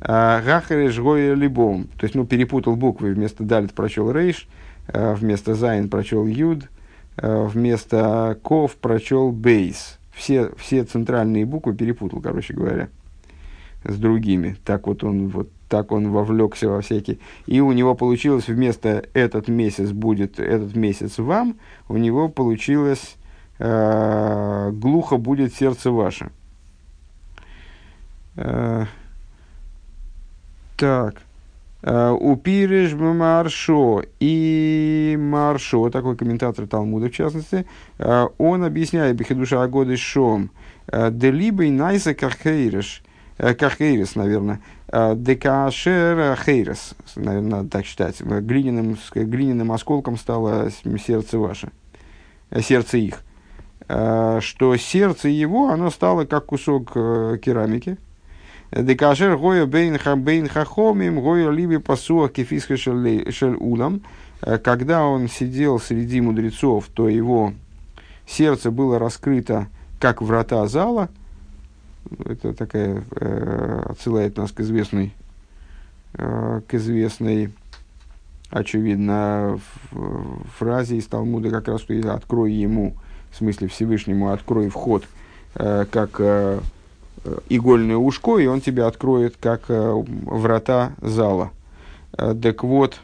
А, 0.00 0.42
החרש 0.42 0.98
היה 0.98 1.34
לבם. 1.34 1.88
То 1.98 2.04
есть, 2.04 2.14
ну, 2.14 2.26
перепутал 2.26 2.76
буквы. 2.76 3.14
Вместо 3.14 3.44
Далит 3.44 3.72
прочел 3.72 4.10
Рейш, 4.10 4.48
а, 4.88 5.14
вместо 5.14 5.54
Зайн 5.54 5.88
прочел 5.88 6.26
Юд, 6.26 6.68
вместо 7.16 8.38
Ков 8.42 8.76
прочел 8.76 9.32
Бейс. 9.32 9.98
Все, 10.12 10.52
все 10.56 10.84
центральные 10.84 11.46
буквы 11.46 11.74
перепутал, 11.74 12.20
короче 12.20 12.54
говоря, 12.54 12.88
с 13.84 13.96
другими. 13.96 14.56
Так 14.64 14.86
вот 14.86 15.02
он, 15.02 15.28
вот 15.28 15.48
так 15.68 15.92
он 15.92 16.10
вовлекся 16.10 16.68
во 16.68 16.80
всякие. 16.80 17.18
И 17.46 17.60
у 17.60 17.72
него 17.72 17.94
получилось 17.94 18.48
вместо 18.48 19.04
этот 19.14 19.48
месяц 19.48 19.90
будет 19.90 20.38
этот 20.38 20.76
месяц 20.76 21.18
вам, 21.18 21.56
у 21.88 21.96
него 21.96 22.28
получилось 22.28 23.16
глухо 23.58 25.16
будет 25.16 25.54
сердце 25.54 25.90
ваше. 25.90 26.30
Э, 28.36 28.84
так. 30.76 31.16
Э, 31.82 32.10
Упириш 32.10 32.94
Маршо 32.94 34.02
и 34.18 35.16
Маршо, 35.20 35.88
такой 35.90 36.16
комментатор 36.16 36.66
Талмуда 36.66 37.08
в 37.08 37.12
частности, 37.12 37.64
э, 37.98 38.26
он 38.38 38.64
объясняет 38.64 39.16
Бехидуша 39.16 39.62
Агоды 39.62 39.96
Шом, 39.96 40.50
э, 40.88 41.10
Делибой 41.12 41.70
Найса 41.70 42.12
Кахейриш, 42.14 43.02
Кахейрис, 43.36 44.16
наверное, 44.16 44.60
Декашер 44.88 46.36
Хейрес, 46.42 46.94
наверное, 47.16 47.64
так 47.64 47.84
считать, 47.84 48.20
глиняным, 48.22 48.96
глиняным 49.14 49.72
осколком 49.72 50.16
стало 50.16 50.70
сердце 50.70 51.38
ваше, 51.38 51.70
сердце 52.62 52.96
их. 52.96 53.22
Э, 53.88 54.40
что 54.42 54.76
сердце 54.76 55.28
его, 55.28 55.68
оно 55.68 55.90
стало 55.90 56.24
как 56.24 56.46
кусок 56.46 56.92
э, 56.94 57.38
керамики. 57.42 57.98
Декашер 58.72 59.36
гоя 59.36 59.66
бейн 59.66 59.98
бейн 60.22 60.48
хахомим 60.48 61.20
гоя 61.20 61.50
либи 61.50 61.78
пасуа 61.78 62.28
кефисха 62.28 62.76
шель 62.76 63.56
улам. 63.58 64.02
Э, 64.42 64.58
когда 64.58 65.04
он 65.04 65.28
сидел 65.28 65.78
среди 65.78 66.20
мудрецов, 66.20 66.86
то 66.92 67.08
его 67.08 67.52
сердце 68.26 68.70
было 68.72 68.98
раскрыто, 68.98 69.68
как 70.00 70.20
врата 70.20 70.66
зала. 70.66 71.08
Это 72.24 72.54
такая 72.54 73.04
э, 73.12 73.82
отсылает 73.88 74.36
нас 74.36 74.50
к 74.50 74.60
известной, 74.60 75.14
э, 76.14 76.60
к 76.66 76.74
известной, 76.74 77.52
очевидно, 78.50 79.60
фразе 80.58 80.96
из 80.96 81.06
Талмуда, 81.06 81.50
как 81.50 81.68
раз 81.68 81.82
что 81.82 82.14
«открой 82.14 82.52
ему 82.52 82.94
в 83.30 83.36
смысле 83.36 83.68
Всевышнему 83.68 84.32
открой 84.32 84.68
вход 84.68 85.04
э, 85.54 85.84
как 85.90 86.20
э, 86.20 86.60
э, 87.24 87.38
игольное 87.48 87.96
ушко, 87.96 88.38
и 88.38 88.46
он 88.46 88.60
тебе 88.60 88.84
откроет 88.84 89.36
как 89.36 89.64
врата 89.68 90.92
зала. 91.00 91.50
Так 92.12 92.64
вот, 92.64 92.98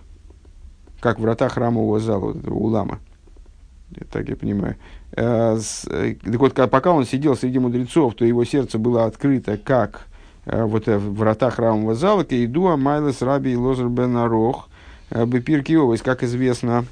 как 1.01 1.19
врата 1.21 1.49
храмового 1.49 2.01
зала, 2.01 2.35
улама. 2.46 2.99
Так 4.11 4.29
я 4.29 4.37
понимаю. 4.37 4.77
Так 5.11 5.59
вот, 6.25 6.55
пока 6.55 6.92
он 6.92 7.05
сидел 7.05 7.37
среди 7.37 7.59
мудрецов, 7.59 8.15
то 8.15 8.25
его 8.25 8.44
сердце 8.44 8.79
было 8.79 9.05
открыто 9.05 9.59
как 9.59 10.07
вот 10.46 10.87
врата 10.87 11.51
храмового 11.51 11.94
зала, 11.94 12.25
Кейдуа 12.25 12.77
Майлес 12.77 13.21
Раби 13.21 13.55
Лозер 13.55 13.88
Бен 13.88 14.17
Арох, 14.17 14.71
э, 15.13 15.27
Бепир 15.27 15.63
Киовис, 15.63 16.02
как 16.02 16.23
известно, 16.23 16.85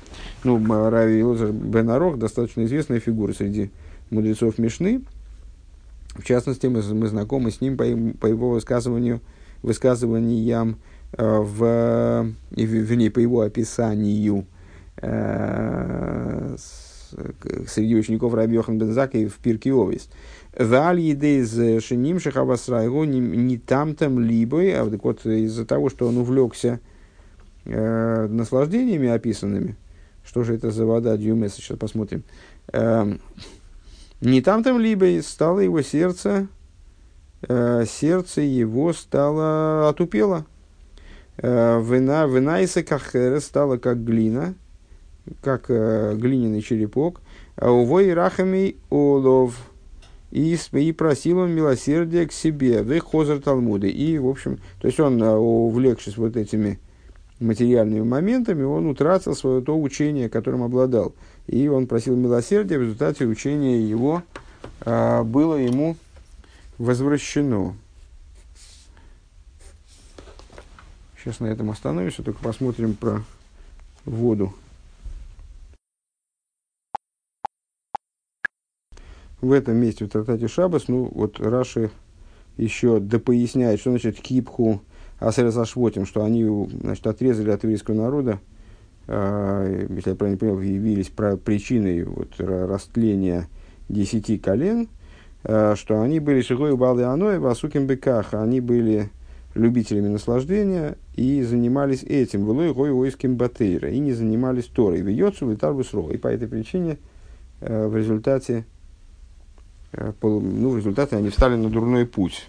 ну, 0.45 0.59
Рави 0.91 1.23
Лозер 1.23 1.53
Бен 1.53 1.91
Арох, 1.91 2.19
достаточно 2.19 2.65
известная 2.65 3.01
фигура 3.01 3.33
среди 3.33 3.71
мудрецов 4.11 4.59
Мишны. 4.59 5.03
В 6.15 6.25
частности, 6.25 6.67
мы, 6.67 6.83
мы 6.83 7.09
знакомы 7.09 7.51
с 7.51 7.61
ним 7.61 7.77
по, 7.77 7.85
по 8.21 8.27
его 8.27 8.51
высказыванию, 8.51 9.21
высказываниям 9.63 10.77
в, 11.17 12.33
вернее, 12.51 13.11
по 13.11 13.19
его 13.19 13.41
описанию 13.41 14.47
среди 17.67 17.97
учеников 17.97 18.35
Раби 18.35 18.55
Йохан 18.55 18.79
Бензака 18.79 19.19
и 19.19 19.27
в 19.27 19.37
Пирке 19.39 19.73
Овис. 19.73 20.09
Валь 20.59 21.01
едейз 21.01 21.85
шиним 21.85 22.21
шахавасрайгу 22.21 23.05
не 23.05 23.59
там 23.59 23.95
там 23.95 24.19
либо, 24.21 24.59
а 24.77 24.85
вот 24.85 25.25
из-за 25.27 25.65
того, 25.65 25.91
что 25.91 26.07
он 26.09 26.19
увлекся 26.19 26.81
э, 27.65 28.27
наслаждениями 28.27 29.09
описанными, 29.09 29.77
что 30.25 30.43
же 30.43 30.55
это 30.55 30.71
за 30.71 30.87
вода 30.87 31.17
Дюмеса, 31.17 31.57
сейчас 31.57 31.79
посмотрим, 31.79 32.23
э, 32.73 33.17
не 34.21 34.43
там 34.43 34.63
там 34.63 34.79
либо 34.79 35.07
стало 35.23 35.61
его 35.61 35.83
сердце, 35.83 36.49
э, 37.49 37.85
сердце 37.87 38.43
его 38.43 38.93
стало 38.93 39.89
отупело. 39.89 40.47
Э, 41.39 41.81
вина, 41.83 42.27
вина 42.27 42.61
из 42.61 42.77
стала 43.43 43.79
как 43.79 44.05
глина, 44.05 44.55
как 45.43 45.67
э, 45.69 46.15
глиняный 46.17 46.61
черепок. 46.61 47.23
А 47.57 47.71
увой 47.71 48.13
рахами 48.13 48.77
олов. 48.91 49.55
И, 50.31 50.57
и 50.73 50.93
просил 50.93 51.39
он 51.39 51.53
милосердия 51.53 52.27
к 52.27 52.33
себе, 52.33 52.83
в 52.83 52.99
хозар 53.01 53.41
Талмуды. 53.41 53.91
И, 53.91 54.19
в 54.19 54.29
общем, 54.29 54.59
то 54.81 54.87
есть 54.87 55.01
он, 55.01 55.23
э, 55.23 55.31
увлекшись 55.35 56.17
вот 56.17 56.37
этими 56.37 56.79
материальными 57.41 58.03
моментами, 58.03 58.63
он 58.63 58.87
утратил 58.87 59.35
свое 59.35 59.63
то 59.63 59.79
учение, 59.79 60.29
которым 60.29 60.63
обладал. 60.63 61.15
И 61.47 61.69
он 61.69 61.87
просил 61.87 62.17
милосердия, 62.17 62.79
в 62.79 62.83
результате 62.83 63.25
учения 63.25 63.81
его 63.81 64.23
а, 64.83 65.25
было 65.25 65.57
ему 65.57 65.97
возвращено. 66.79 67.75
Сейчас 71.19 71.41
на 71.41 71.47
этом 71.47 71.71
остановимся, 71.71 72.23
только 72.23 72.43
посмотрим 72.43 72.95
про 72.95 73.23
воду. 74.05 74.55
В 79.41 79.53
этом 79.53 79.77
месте, 79.77 80.05
в 80.05 80.09
трактате 80.09 80.49
Шабас, 80.49 80.89
ну, 80.89 81.11
вот 81.15 81.41
Раши 81.41 81.91
еще 82.59 83.01
допоясняет, 83.01 83.81
что 83.81 83.91
значит 83.91 84.21
кипху 84.21 84.83
асерасашвотим, 85.21 86.07
что 86.07 86.25
они 86.25 86.45
значит, 86.81 87.07
отрезали 87.07 87.51
от 87.51 87.63
еврейского 87.63 87.95
народа, 87.95 88.41
э, 89.07 89.87
если 89.91 90.11
я 90.11 90.17
правильно 90.17 90.39
понял, 90.39 90.61
явились 90.61 91.09
причиной 91.45 92.05
вот, 92.05 92.35
растления 92.39 93.49
десяти 93.89 94.39
колен, 94.39 94.89
э, 95.45 95.75
что 95.77 96.01
они 96.01 96.21
были 96.21 96.41
шигой 96.41 96.77
балды 96.77 97.05
аной, 97.05 97.39
васуким 97.39 97.87
беках, 97.87 98.35
они 98.35 98.61
были 98.61 99.11
любителями 99.55 100.09
наслаждения 100.09 100.97
и 101.17 101.43
занимались 101.43 102.03
этим, 102.03 102.47
было 102.47 102.73
гой 102.73 102.93
войским 102.93 103.37
батейра, 103.37 103.91
и 103.91 103.99
не 103.99 104.13
занимались 104.13 104.67
Торой, 104.67 105.01
вьется 105.01 105.45
литарбус 105.45 105.93
И 106.13 106.17
по 106.17 106.29
этой 106.29 106.49
причине 106.49 106.99
э, 107.61 107.87
в 107.87 107.97
результате 107.97 108.65
ну, 110.23 110.71
в 110.71 110.77
результате 110.77 111.17
они 111.17 111.31
встали 111.31 111.57
на 111.57 111.69
дурной 111.69 112.07
путь. 112.07 112.47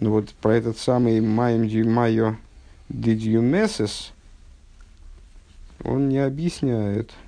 Ну 0.00 0.10
вот 0.10 0.30
про 0.34 0.54
этот 0.54 0.78
самый 0.78 1.20
Майм 1.20 1.68
Ди 1.68 1.82
Майо 1.82 2.36
Дидюмесес 2.88 4.12
он 5.84 6.08
не 6.08 6.18
объясняет– 6.18 7.12